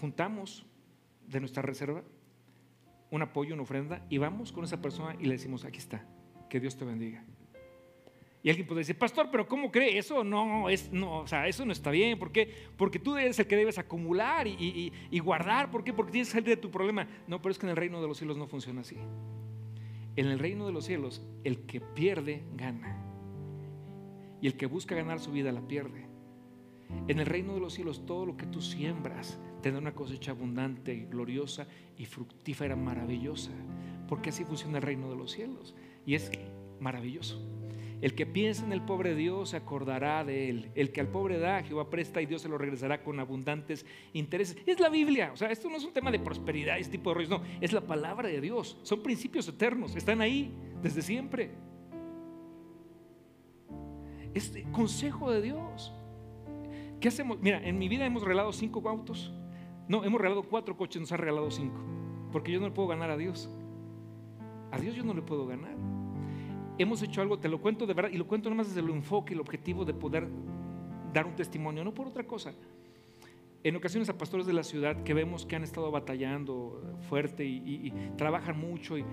[0.00, 0.66] Juntamos
[1.26, 2.02] de nuestra reserva
[3.10, 6.06] un apoyo, una ofrenda, y vamos con esa persona y le decimos, aquí está,
[6.48, 7.24] que Dios te bendiga.
[8.42, 9.98] Y alguien puede decir, pastor, pero ¿cómo cree?
[9.98, 12.18] Eso no, es, no, o sea, eso no está bien.
[12.18, 12.50] ¿Por qué?
[12.78, 15.70] Porque tú eres el que debes acumular y, y, guardar.
[15.70, 15.92] ¿Por qué?
[15.92, 17.06] Porque tienes que salir de tu problema.
[17.26, 18.96] No, pero es que en el reino de los cielos no funciona así.
[20.16, 23.04] En el reino de los cielos, el que pierde, gana.
[24.40, 26.06] Y el que busca ganar su vida, la pierde.
[27.08, 31.06] En el reino de los cielos, todo lo que tú siembras tendrá una cosecha abundante,
[31.10, 31.66] gloriosa
[31.96, 33.50] y fructífera, maravillosa.
[34.08, 35.74] Porque así funciona el reino de los cielos.
[36.06, 36.30] Y es
[36.80, 37.40] maravilloso.
[38.00, 40.70] El que piensa en el pobre Dios se acordará de él.
[40.74, 43.84] El que al pobre da, Jehová presta y Dios se lo regresará con abundantes
[44.14, 44.56] intereses.
[44.66, 45.30] Es la Biblia.
[45.34, 47.30] O sea, esto no es un tema de prosperidad, este tipo de rollos.
[47.30, 48.78] No, es la palabra de Dios.
[48.82, 49.94] Son principios eternos.
[49.96, 50.50] Están ahí
[50.82, 51.50] desde siempre.
[54.32, 55.92] Este consejo de Dios.
[57.00, 57.38] ¿Qué hacemos?
[57.40, 59.32] Mira, en mi vida hemos regalado cinco autos.
[59.88, 61.80] No, hemos regalado cuatro coches, nos ha regalado cinco.
[62.32, 63.50] Porque yo no le puedo ganar a Dios.
[64.70, 65.76] A Dios yo no le puedo ganar
[66.82, 69.32] hemos hecho algo, te lo cuento de verdad, y lo cuento nomás desde el enfoque
[69.32, 70.26] y el objetivo de poder
[71.12, 72.54] dar un testimonio, no por otra cosa.
[73.62, 77.92] En ocasiones a pastores de la ciudad que vemos que han estado batallando fuerte y,
[78.16, 79.04] trabajan mucho y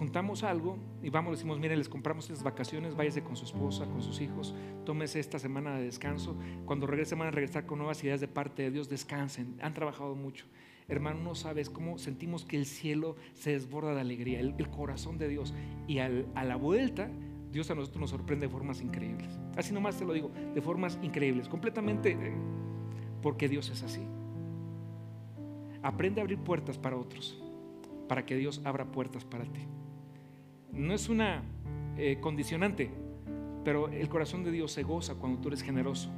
[0.00, 4.00] juntamos algo y vamos, decimos, mire, les compramos estas vacaciones, váyase con su esposa, con
[4.00, 4.54] sus hijos,
[4.86, 6.38] tómese esta semana de descanso.
[6.64, 10.14] Cuando regresen van a regresar con nuevas ideas de parte de Dios, descansen, han trabajado
[10.14, 10.46] mucho.
[10.88, 15.28] Hermano, no sabes cómo sentimos que el cielo se desborda de alegría, el, corazón de
[15.28, 15.52] Dios.
[15.86, 17.10] Y a la vuelta,
[17.52, 19.38] Dios a nosotros nos sorprende de formas increíbles.
[19.54, 22.32] Así nomás te lo digo, de formas increíbles, completamente eh,
[23.20, 24.00] porque Dios es así.
[25.82, 27.38] Aprende a abrir puertas para otros,
[28.08, 29.68] para que Dios abra puertas para ti.
[30.72, 31.42] No es una
[31.96, 32.90] eh, condicionante,
[33.64, 36.10] pero el corazón de Dios se goza cuando tú eres generoso.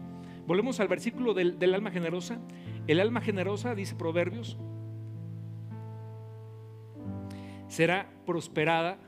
[0.47, 2.39] Volvemos al versículo del, del alma generosa.
[2.87, 4.59] El alma generosa, dice Proverbios,
[7.69, 8.99] será prosperada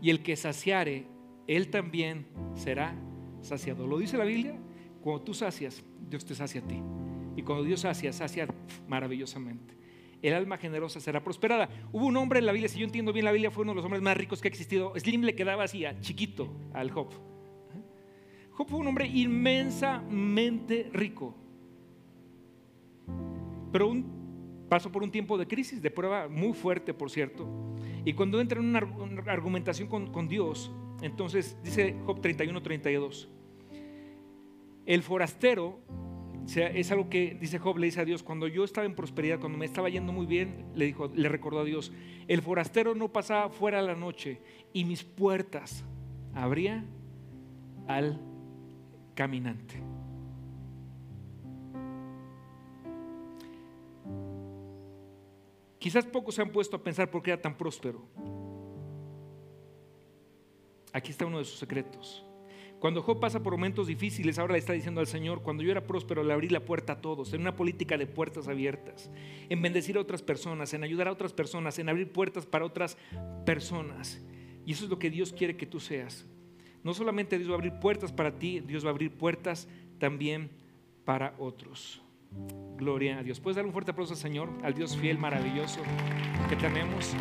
[0.00, 1.06] y el que saciare,
[1.46, 2.94] él también será
[3.40, 3.86] saciado.
[3.86, 4.54] Lo dice la Biblia,
[5.02, 6.80] cuando tú sacias, Dios te sacia a ti.
[7.36, 8.46] Y cuando Dios sacia, sacia
[8.88, 9.79] maravillosamente.
[10.22, 11.68] El alma generosa será prosperada.
[11.92, 13.76] Hubo un hombre en la Biblia, si yo entiendo bien la Biblia, fue uno de
[13.76, 14.92] los hombres más ricos que ha existido.
[14.96, 17.08] Slim le quedaba así, chiquito, al Job.
[18.52, 21.34] Job fue un hombre inmensamente rico
[23.72, 27.48] pero un, pasó por un tiempo de crisis, de prueba muy fuerte, por cierto.
[28.04, 28.78] Y cuando entra en una,
[29.26, 30.70] argumentación con, Dios,
[31.02, 33.28] entonces dice Job 31, 32,
[34.86, 35.78] el forastero,
[36.56, 39.58] es algo que dice Job, le dice a Dios, cuando yo estaba en prosperidad, cuando
[39.58, 41.92] me estaba yendo muy bien, le, dijo, le recordó a Dios,
[42.26, 44.40] el forastero no pasaba fuera la noche
[44.72, 45.84] y mis puertas
[46.34, 46.84] abría
[47.86, 48.20] al
[49.14, 49.80] caminante.
[55.78, 58.06] Quizás pocos se han puesto a pensar por qué era tan próspero.
[60.92, 62.26] Aquí está uno de sus secretos.
[62.80, 65.86] Cuando Job pasa por momentos difíciles, ahora le está diciendo al Señor, cuando yo era
[65.86, 69.10] próspero le abrí la puerta a todos, en una política de puertas abiertas,
[69.50, 72.96] en bendecir a otras personas, en ayudar a otras personas, en abrir puertas para otras
[73.44, 74.24] personas.
[74.64, 76.26] Y eso es lo que Dios quiere que tú seas.
[76.82, 79.68] No solamente Dios va a abrir puertas para ti, Dios va a abrir puertas
[79.98, 80.50] también
[81.04, 82.00] para otros.
[82.78, 83.40] Gloria a Dios.
[83.40, 85.80] ¿Puedes dar un fuerte aplauso al Señor, al Dios fiel, maravilloso
[86.48, 87.14] que tenemos?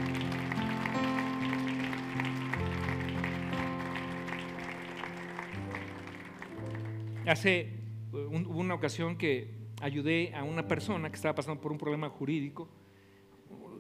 [7.30, 7.70] Hace
[8.12, 9.52] hubo una ocasión que
[9.82, 12.68] ayudé a una persona que estaba pasando por un problema jurídico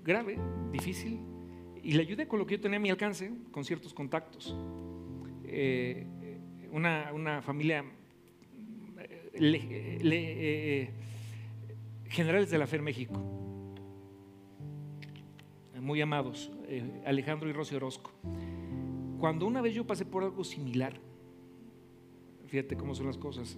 [0.03, 0.37] grave,
[0.71, 1.19] difícil,
[1.81, 4.55] y le ayudé con lo que yo tenía a mi alcance, con ciertos contactos.
[5.45, 6.05] Eh,
[6.71, 7.83] una, una, familia
[9.33, 9.59] le,
[10.03, 10.89] eh,
[12.07, 13.19] generales de la fe en México,
[15.81, 18.11] muy amados, eh, Alejandro y Rocío Orozco.
[19.19, 21.09] Cuando una vez yo pasé por algo similar,
[22.49, 23.57] fíjate cómo son las cosas,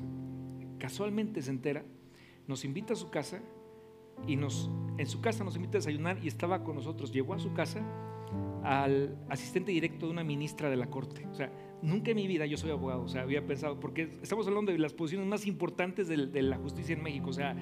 [0.78, 1.84] casualmente se entera,
[2.48, 3.42] nos invita a su casa
[4.28, 7.12] y nos, en su casa nos invita a desayunar y estaba con nosotros.
[7.12, 7.84] Llegó a su casa
[8.64, 11.26] al asistente directo de una ministra de la corte.
[11.28, 14.48] O sea, nunca en mi vida yo soy abogado, o sea, había pensado, porque estamos
[14.48, 17.56] hablando de las posiciones más importantes de, de la justicia en México, o sea,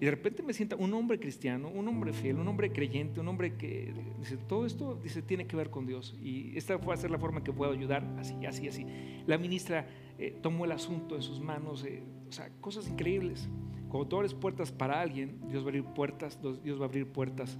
[0.00, 3.28] y de repente me sienta un hombre cristiano, un hombre fiel, un hombre creyente, un
[3.28, 6.18] hombre que dice, todo esto dice, tiene que ver con Dios.
[6.22, 8.86] Y esta fue a ser la forma que puedo ayudar, así, así, así.
[9.26, 9.86] La ministra
[10.20, 13.48] eh, tomó el asunto en sus manos, eh, o sea, cosas increíbles.
[13.88, 17.06] Cuando tú abres puertas para alguien, Dios va a abrir puertas, Dios va a abrir
[17.06, 17.58] puertas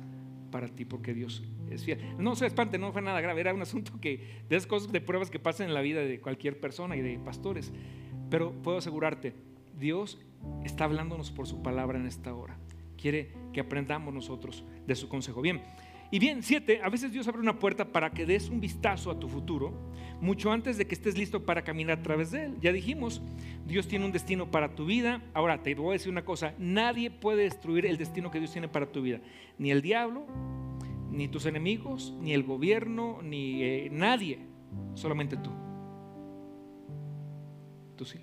[0.50, 1.98] para ti porque Dios es fiel.
[2.18, 5.00] No se espante, no fue nada grave, era un asunto que de esas cosas, de
[5.00, 7.72] pruebas que pasan en la vida de cualquier persona y de pastores.
[8.28, 9.32] Pero puedo asegurarte,
[9.78, 10.20] Dios
[10.62, 12.58] está hablándonos por su palabra en esta hora.
[12.98, 15.40] Quiere que aprendamos nosotros de su consejo.
[15.40, 15.62] Bien,
[16.11, 19.20] y bien, siete, a veces Dios abre una puerta para que des un vistazo a
[19.20, 19.72] tu futuro,
[20.20, 22.56] mucho antes de que estés listo para caminar a través de él.
[22.61, 23.22] Ya dijimos,
[23.64, 25.22] Dios tiene un destino para tu vida.
[25.34, 28.66] Ahora, te voy a decir una cosa, nadie puede destruir el destino que Dios tiene
[28.66, 29.20] para tu vida.
[29.56, 30.26] Ni el diablo,
[31.12, 34.40] ni tus enemigos, ni el gobierno, ni eh, nadie,
[34.94, 35.50] solamente tú.
[37.96, 38.18] Tú sí.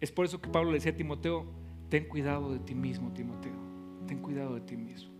[0.00, 1.57] Es por eso que Pablo le decía a Timoteo,
[1.88, 3.52] ten cuidado de ti mismo, Timoteo,
[4.06, 5.12] ten cuidado de ti mismo.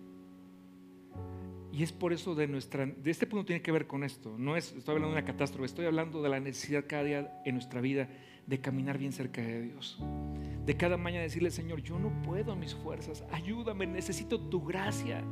[1.73, 4.37] Y es por eso de nuestra, de este punto tiene que ver con esto.
[4.39, 7.55] No es, estoy hablando de una catástrofe, estoy hablando de la necesidad cada día en
[7.55, 8.09] nuestra vida
[8.49, 9.99] de caminar bien cerca de Dios.
[10.65, 15.23] De cada mañana decirle, Señor, yo no puedo mis fuerzas, ayúdame, necesito tu gracia.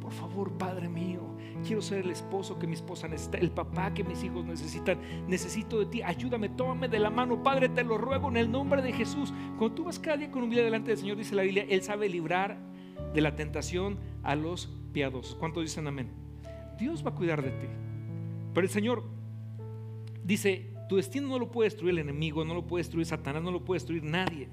[0.00, 4.02] Por favor, Padre mío, quiero ser el esposo que mi esposa necesita, el papá que
[4.02, 4.98] mis hijos necesitan.
[5.28, 8.80] Necesito de ti, ayúdame, tómame de la mano, Padre, te lo ruego en el nombre
[8.80, 9.34] de Jesús.
[9.58, 12.08] Cuando tú vas cada día con vida delante del Señor, dice la Biblia, Él sabe
[12.08, 12.58] librar
[13.12, 15.34] de la tentación a los piadosos.
[15.34, 16.08] ¿Cuántos dicen amén?
[16.78, 17.66] Dios va a cuidar de ti.
[18.54, 19.04] Pero el Señor
[20.24, 23.50] dice, tu destino no lo puede destruir el enemigo, no lo puede destruir Satanás, no
[23.50, 24.48] lo puede destruir nadie.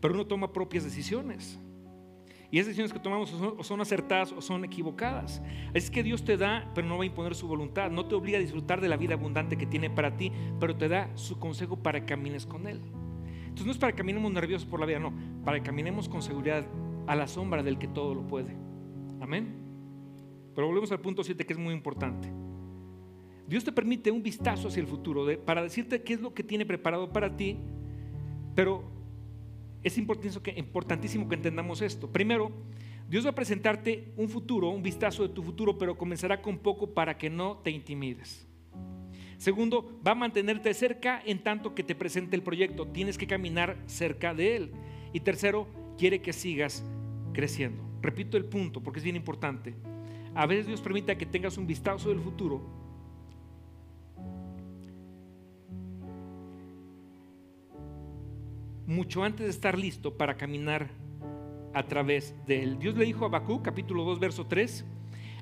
[0.00, 1.58] Pero uno toma propias decisiones.
[2.50, 5.42] Y esas decisiones que tomamos o son, acertadas o son equivocadas.
[5.72, 7.90] Es que Dios te da, pero no va a imponer su voluntad.
[7.90, 10.88] No te obliga a disfrutar de la vida abundante que tiene para ti, pero te
[10.88, 12.80] da su consejo para que camines con Él.
[13.40, 15.12] Entonces no es para que caminemos nerviosos por la vida, no.
[15.44, 16.64] Para que caminemos con seguridad
[17.06, 18.56] a la sombra del que todo lo puede.
[19.20, 19.54] Amén.
[20.54, 22.30] Pero volvemos al punto 7 que es muy importante.
[23.46, 26.64] Dios te permite un vistazo hacia el futuro para decirte qué es lo que tiene
[26.64, 27.58] preparado para ti,
[28.54, 28.84] pero
[29.82, 32.10] es importantísimo que entendamos esto.
[32.10, 32.50] Primero,
[33.08, 36.94] Dios va a presentarte un futuro, un vistazo de tu futuro, pero comenzará con poco
[36.94, 38.48] para que no te intimides.
[39.36, 42.86] Segundo, va a mantenerte cerca en tanto que te presente el proyecto.
[42.86, 44.72] Tienes que caminar cerca de él.
[45.12, 45.66] Y tercero,
[45.98, 46.82] quiere que sigas
[47.34, 47.82] creciendo.
[48.00, 49.74] Repito el punto porque es bien importante.
[50.34, 52.62] A veces Dios permite que tengas un vistazo del futuro
[58.86, 60.90] mucho antes de estar listo para caminar
[61.72, 62.78] a través de él.
[62.78, 64.84] Dios le dijo a Habacuc, capítulo 2, verso 3,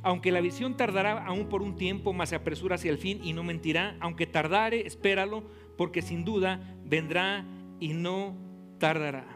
[0.02, 3.32] aunque la visión tardará aún por un tiempo, más se apresura hacia el fin y
[3.32, 5.44] no mentirá, aunque tardare, espéralo,
[5.76, 7.44] porque sin duda vendrá
[7.78, 8.36] y no
[8.78, 9.26] tardará.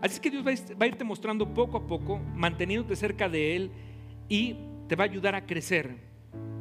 [0.00, 3.70] Así que Dios va a irte mostrando poco a poco, manteniéndote cerca de Él
[4.28, 4.56] y
[4.88, 5.96] te va a ayudar a crecer.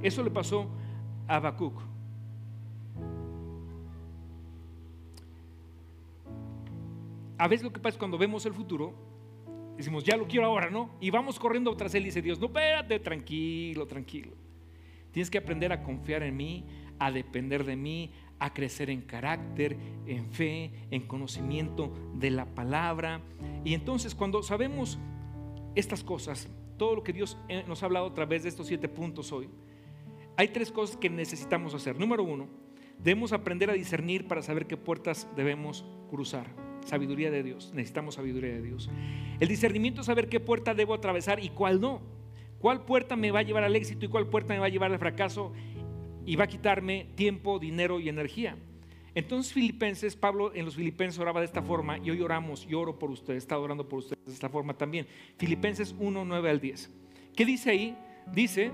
[0.02, 0.70] Eso le pasó
[1.28, 1.95] a Habacuc.
[7.38, 8.94] A veces lo que pasa es cuando vemos el futuro,
[9.78, 10.96] decimos, ya lo quiero ahora, ¿no?
[11.00, 14.32] Y vamos corriendo tras él y dice Dios, no, espérate, tranquilo, tranquilo.
[15.12, 16.66] Tienes que aprender a confiar en mí,
[17.00, 23.22] a depender de mí, a crecer en carácter, en fe, en conocimiento de la palabra.
[23.64, 25.00] Y entonces cuando sabemos
[25.76, 28.90] estas cosas, todo lo que Dios eh, nos ha hablado a través de estos siete
[28.90, 29.50] puntos hoy,
[30.38, 31.98] hay tres cosas que necesitamos hacer.
[31.98, 32.48] Número uno,
[33.00, 36.65] debemos aprender a discernir para saber qué puertas debemos cruzar.
[36.86, 37.72] Sabiduría de Dios.
[37.76, 38.90] Necesitamos sabiduría de Dios.
[39.40, 42.02] El discernimiento es saber qué puerta debo atravesar y cuál no.
[42.60, 44.92] ¿Cuál puerta me va a llevar al éxito y cuál puerta me va a llevar
[44.92, 45.52] al fracaso
[46.26, 48.58] y va a quitarme tiempo, dinero y energía?
[49.14, 53.00] Entonces Filipenses, Pablo en los Filipenses oraba de esta forma y hoy oramos, yo oro
[53.00, 55.08] por ustedes, está orando por ustedes de esta forma también.
[55.38, 56.92] Filipenses 1, 9 al 10.
[57.36, 57.98] ¿Qué dice ahí?
[58.34, 58.72] Dice,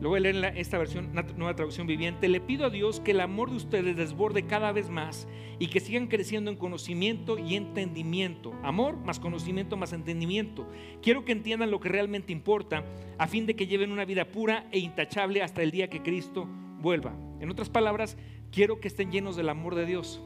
[0.00, 2.28] lo voy a leer esta versión, nueva traducción viviente.
[2.28, 5.26] Le pido a Dios que el amor de ustedes desborde cada vez más
[5.58, 8.52] y que sigan creciendo en conocimiento y entendimiento.
[8.62, 10.68] Amor más conocimiento más entendimiento.
[11.00, 12.84] Quiero que entiendan lo que realmente importa
[13.16, 16.46] a fin de que lleven una vida pura e intachable hasta el día que Cristo
[16.80, 17.14] vuelva.
[17.40, 18.18] En otras palabras,
[18.52, 20.20] quiero que estén llenos del amor de Dios,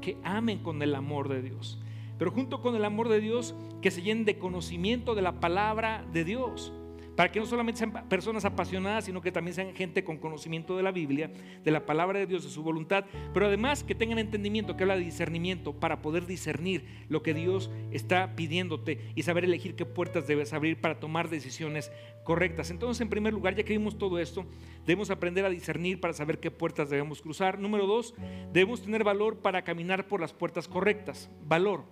[0.00, 1.80] que amen con el amor de Dios.
[2.18, 6.04] Pero junto con el amor de Dios, que se llenen de conocimiento de la palabra
[6.12, 6.72] de Dios
[7.18, 10.84] para que no solamente sean personas apasionadas, sino que también sean gente con conocimiento de
[10.84, 11.32] la Biblia,
[11.64, 14.94] de la palabra de Dios, de su voluntad, pero además que tengan entendimiento, que habla
[14.94, 20.28] de discernimiento, para poder discernir lo que Dios está pidiéndote y saber elegir qué puertas
[20.28, 21.90] debes abrir para tomar decisiones
[22.22, 22.70] correctas.
[22.70, 24.46] Entonces, en primer lugar, ya que vimos todo esto,
[24.86, 27.58] debemos aprender a discernir para saber qué puertas debemos cruzar.
[27.58, 28.14] Número dos,
[28.52, 31.28] debemos tener valor para caminar por las puertas correctas.
[31.44, 31.82] Valor.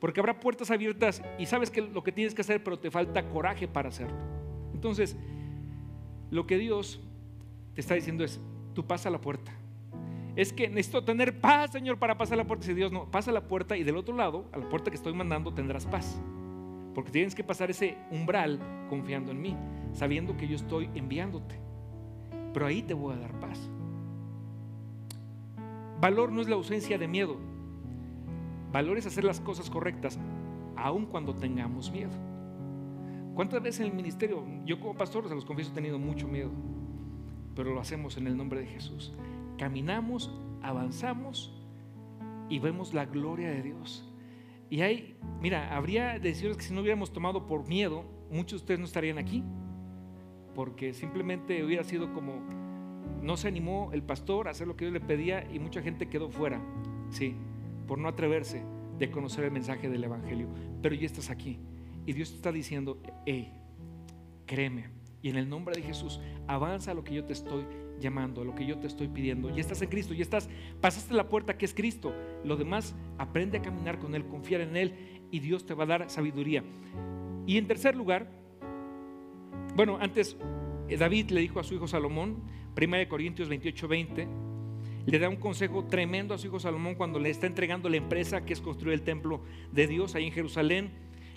[0.00, 3.28] Porque habrá puertas abiertas y sabes que lo que tienes que hacer, pero te falta
[3.28, 4.41] coraje para hacerlo.
[4.82, 5.16] Entonces,
[6.32, 7.00] lo que Dios
[7.72, 8.40] te está diciendo es,
[8.74, 9.52] tú pasa la puerta.
[10.34, 12.66] es que necesito tener paz, Señor, para pasar la puerta.
[12.66, 15.12] Si Dios no, pasa la puerta y del otro lado, a la puerta que estoy
[15.12, 16.20] mandando, tendrás paz.
[16.96, 18.58] Porque tienes que pasar ese umbral
[18.90, 19.56] confiando en mí,
[19.92, 21.60] sabiendo que yo estoy enviándote.
[22.52, 23.70] Pero ahí te voy a dar paz.
[26.00, 27.36] Valor no es la ausencia de miedo.
[28.72, 30.18] Valor es hacer las cosas correctas,
[30.74, 32.31] aun cuando tengamos miedo.
[33.34, 36.50] ¿Cuántas veces en el ministerio, yo como pastor, se los confieso, he tenido mucho miedo,
[37.56, 39.14] pero lo hacemos en el nombre de Jesús.
[39.56, 40.30] Caminamos,
[40.62, 41.54] avanzamos
[42.50, 44.06] y vemos la gloria de Dios.
[44.68, 48.80] Y hay, mira, habría decisiones que si no hubiéramos tomado por miedo, muchos de ustedes
[48.80, 49.42] no estarían aquí,
[50.54, 52.34] porque simplemente hubiera sido como,
[53.22, 56.08] no se animó el pastor a hacer lo que Dios le pedía y mucha gente
[56.08, 56.60] quedó fuera,
[57.10, 57.34] sí,
[57.86, 58.62] por no atreverse
[58.98, 60.48] de conocer el mensaje del Evangelio.
[60.82, 61.58] Pero ya estás aquí
[62.06, 63.52] y Dios te está diciendo, hey,
[64.46, 64.90] créeme,
[65.22, 67.64] y en el nombre de Jesús, avanza a lo que yo te estoy
[68.00, 69.50] llamando, a lo que yo te estoy pidiendo.
[69.50, 70.48] Ya estás en Cristo, ya estás,
[70.80, 72.12] pasaste la puerta que es Cristo.
[72.44, 74.94] Lo demás, aprende a caminar con Él, confiar en Él
[75.30, 76.64] y Dios te va a dar sabiduría.
[77.46, 78.28] Y en tercer lugar,
[79.76, 80.36] bueno, antes
[80.88, 82.42] eh, David le dijo a su hijo Salomón,
[82.76, 84.28] 1 Corintios 28, 20,
[85.06, 88.44] le da un consejo tremendo a su hijo Salomón cuando le está entregando la empresa
[88.44, 89.42] que es construir el templo
[89.72, 90.90] de Dios ahí en Jerusalén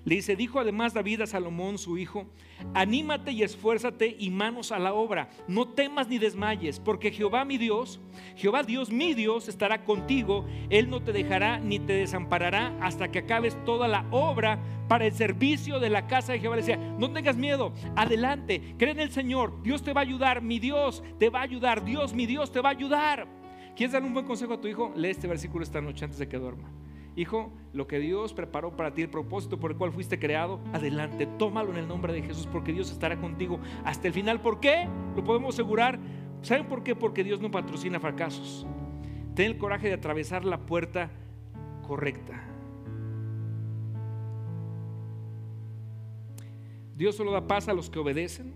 [0.06, 2.28] le dice, dijo además David a Salomón, su hijo,
[2.76, 7.58] anímate y esfuérzate y manos a la obra, no temas ni desmayes, porque Jehová mi
[7.58, 8.00] Dios,
[8.36, 13.20] Jehová Dios mi Dios estará contigo, Él no te dejará ni te desamparará hasta que
[13.20, 16.56] acabes toda la obra para el servicio de la casa de Jehová.
[16.56, 20.44] Le decía, no tengas miedo, adelante, cree en el Señor, Dios te va a ayudar,
[20.44, 23.28] mi Dios te va a ayudar, Dios, mi Dios te va a ayudar.
[23.76, 24.94] ¿Quieres dar un buen consejo a tu hijo?
[24.96, 26.70] Lee este versículo esta noche antes de que duerma.
[27.16, 31.26] Hijo, lo que Dios preparó para ti, el propósito por el cual fuiste creado, adelante,
[31.26, 34.42] tómalo en el nombre de Jesús, porque Dios estará contigo hasta el final.
[34.42, 34.88] ¿Por qué?
[35.16, 35.98] Lo podemos asegurar.
[36.42, 36.96] ¿Saben por qué?
[36.96, 38.66] Porque Dios no patrocina fracasos.
[39.34, 41.10] Ten el coraje de atravesar la puerta
[41.88, 42.44] correcta.
[46.96, 48.54] Dios solo da paz a los que obedecen.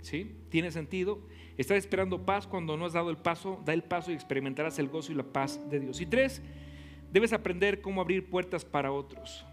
[0.00, 0.36] ¿Sí?
[0.48, 1.20] Tiene sentido.
[1.56, 3.60] Estás esperando paz cuando no has dado el paso.
[3.64, 6.00] Da el paso y experimentarás el gozo y la paz de Dios.
[6.00, 6.42] Y tres,
[7.12, 9.44] Debes aprender cómo abrir puertas para otros.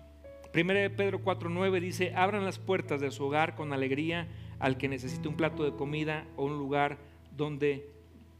[0.53, 4.27] 1 Pedro 4:9 dice, abran las puertas de su hogar con alegría
[4.59, 6.97] al que necesite un plato de comida o un lugar
[7.35, 7.85] donde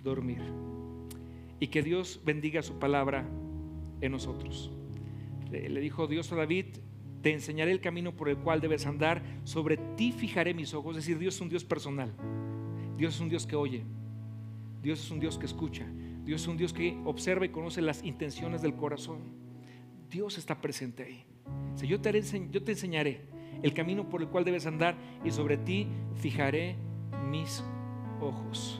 [0.02, 0.42] dormir.
[1.60, 3.26] Y que Dios bendiga su palabra
[4.02, 4.72] en nosotros.
[5.52, 6.66] Le dijo Dios a David,
[7.22, 10.96] te enseñaré el camino por el cual debes andar, sobre ti fijaré mis ojos.
[10.96, 12.14] Es decir, Dios es un Dios personal.
[12.98, 13.84] Dios es un Dios que oye.
[14.82, 15.86] Dios es un Dios que escucha.
[16.30, 19.18] Dios es un Dios que observa y conoce las intenciones del corazón.
[20.12, 21.26] Dios está presente ahí.
[21.88, 22.22] yo, te
[22.52, 23.26] yo te enseñaré
[23.64, 26.76] el camino por el cual debes andar y sobre ti fijaré
[27.32, 27.64] mis
[28.22, 28.80] ojos.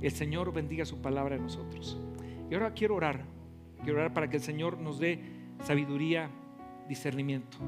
[0.00, 2.00] El Señor bendiga su palabra en nosotros.
[2.50, 3.26] Y ahora quiero orar.
[3.84, 5.20] Quiero orar para que el Señor nos dé
[5.62, 6.30] sabiduría,
[6.88, 7.58] discernimiento.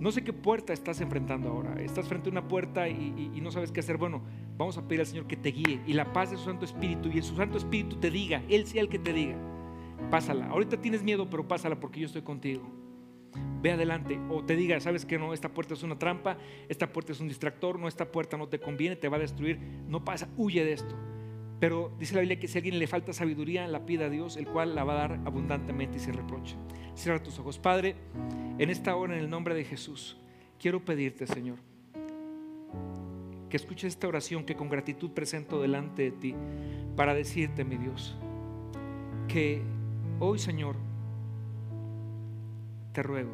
[0.00, 1.74] No sé qué puerta estás enfrentando ahora.
[1.82, 3.98] Estás frente a una puerta y, no sabes qué hacer.
[3.98, 4.22] Bueno,
[4.56, 7.10] vamos a pedir al Señor que te guíe y la paz de su Santo Espíritu
[7.12, 9.36] y en su Santo Espíritu te diga, Él sea el que te diga.
[10.10, 10.46] Pásala.
[10.46, 12.62] Ahorita tienes miedo, pero pásala porque yo estoy contigo.
[13.62, 16.38] Ve adelante o te diga, sabes que no, esta puerta es una trampa,
[16.68, 19.58] esta puerta es un distractor, no, esta puerta no te conviene, te va a destruir.
[19.86, 20.96] No pasa, huye de esto.
[21.60, 24.38] Pero dice la Biblia que si a alguien le falta sabiduría, la pida a Dios,
[24.38, 26.56] el cual la va a dar abundantemente y sin reproche.
[26.94, 27.58] Cierra tus ojos.
[27.58, 27.96] Padre,
[28.58, 30.16] en esta hora, en el nombre de Jesús,
[30.58, 31.58] quiero pedirte, Señor,
[33.50, 36.34] que escuches esta oración que con gratitud presento delante de ti
[36.96, 38.16] para decirte, mi Dios,
[39.28, 39.62] que
[40.18, 40.76] hoy, Señor,
[42.92, 43.32] te ruego.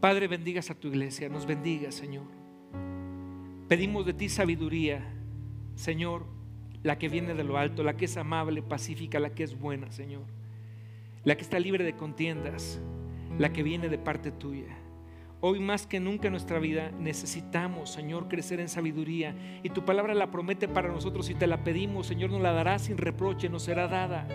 [0.00, 2.35] Padre, bendigas a tu iglesia, nos bendiga, Señor.
[3.68, 5.04] Pedimos de ti sabiduría,
[5.74, 6.24] Señor,
[6.84, 9.90] la que viene de lo alto, la que es amable, pacífica, la que es buena,
[9.90, 10.22] Señor.
[11.24, 12.80] La que está libre de contiendas,
[13.40, 14.78] la que viene de parte tuya.
[15.40, 19.34] Hoy más que nunca en nuestra vida necesitamos, Señor, crecer en sabiduría.
[19.64, 22.78] Y tu palabra la promete para nosotros y te la pedimos, Señor, nos la dará
[22.78, 24.28] sin reproche, nos será dada.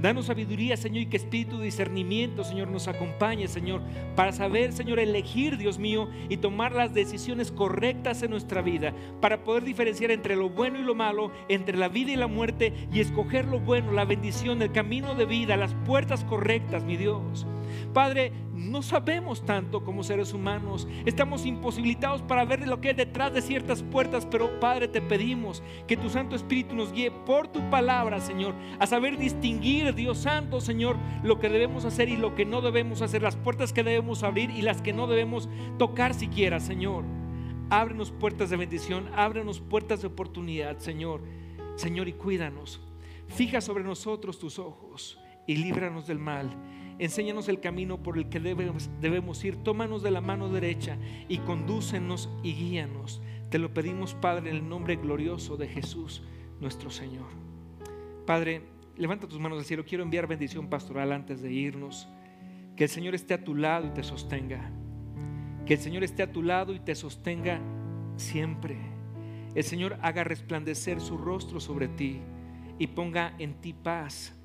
[0.00, 3.82] Danos sabiduría, Señor, y que espíritu de discernimiento, Señor, nos acompañe, Señor,
[4.14, 9.42] para saber, Señor, elegir, Dios mío, y tomar las decisiones correctas en nuestra vida, para
[9.42, 13.00] poder diferenciar entre lo bueno y lo malo, entre la vida y la muerte, y
[13.00, 17.44] escoger lo bueno, la bendición, el camino de vida, las puertas correctas, mi Dios.
[17.92, 20.88] Padre, no sabemos tanto como seres humanos.
[21.06, 25.62] Estamos imposibilitados para ver lo que hay detrás de ciertas puertas, pero Padre, te pedimos
[25.86, 30.60] que tu Santo Espíritu nos guíe por tu palabra, Señor, a saber distinguir, Dios Santo,
[30.60, 34.22] Señor, lo que debemos hacer y lo que no debemos hacer, las puertas que debemos
[34.22, 35.48] abrir y las que no debemos
[35.78, 37.04] tocar siquiera, Señor.
[37.70, 41.22] Ábrenos puertas de bendición, ábrenos puertas de oportunidad, Señor.
[41.76, 42.80] Señor, y cuídanos.
[43.28, 46.50] Fija sobre nosotros tus ojos y líbranos del mal.
[46.98, 49.56] Enséñanos el camino por el que debemos, debemos ir.
[49.62, 50.96] Tómanos de la mano derecha
[51.28, 53.22] y condúcenos y guíanos.
[53.50, 56.22] Te lo pedimos, Padre, en el nombre glorioso de Jesús,
[56.60, 57.28] nuestro Señor.
[58.26, 58.62] Padre,
[58.96, 59.84] levanta tus manos al cielo.
[59.84, 62.08] Quiero enviar bendición pastoral antes de irnos.
[62.76, 64.70] Que el Señor esté a tu lado y te sostenga.
[65.66, 67.60] Que el Señor esté a tu lado y te sostenga
[68.16, 68.76] siempre.
[69.54, 72.20] El Señor haga resplandecer su rostro sobre ti
[72.78, 74.37] y ponga en ti paz.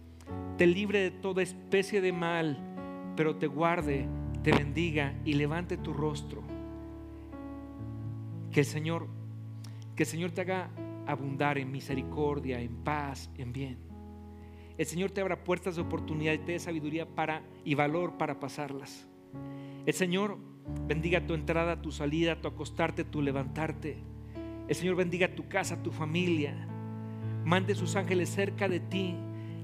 [0.58, 2.58] Te libre de toda especie de mal,
[3.16, 4.08] pero te guarde,
[4.44, 6.44] te bendiga y levante tu rostro.
[8.52, 9.08] Que el Señor,
[9.96, 10.70] que el Señor te haga
[11.08, 13.78] abundar en misericordia, en paz, en bien.
[14.78, 18.40] El Señor te abra puertas de oportunidad y te dé sabiduría para y valor para
[18.40, 19.08] pasarlas.
[19.86, 20.38] El Señor
[20.88, 23.98] bendiga tu entrada, tu salida, tu acostarte, tu levantarte.
[24.68, 26.68] El Señor bendiga tu casa, tu familia.
[27.46, 29.16] Mande sus ángeles cerca de ti.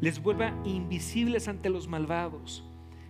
[0.01, 2.63] Les vuelva invisibles ante los malvados.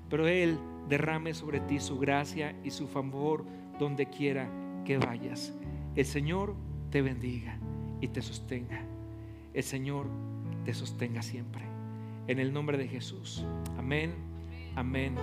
[0.10, 3.46] Pero Él derrame sobre ti su gracia y su favor
[3.80, 4.50] donde quiera
[4.86, 5.54] que vayas.
[5.96, 6.56] El Señor
[6.90, 7.58] te bendiga
[8.02, 8.82] y te sostenga.
[9.54, 10.08] El Señor
[10.66, 11.64] te sostenga siempre.
[12.28, 13.46] En el nombre de Jesús.
[13.78, 14.14] Amén,
[14.76, 15.16] amén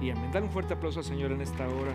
[0.00, 0.30] y amén.
[0.32, 1.94] Dale un fuerte aplauso al Señor en esta hora.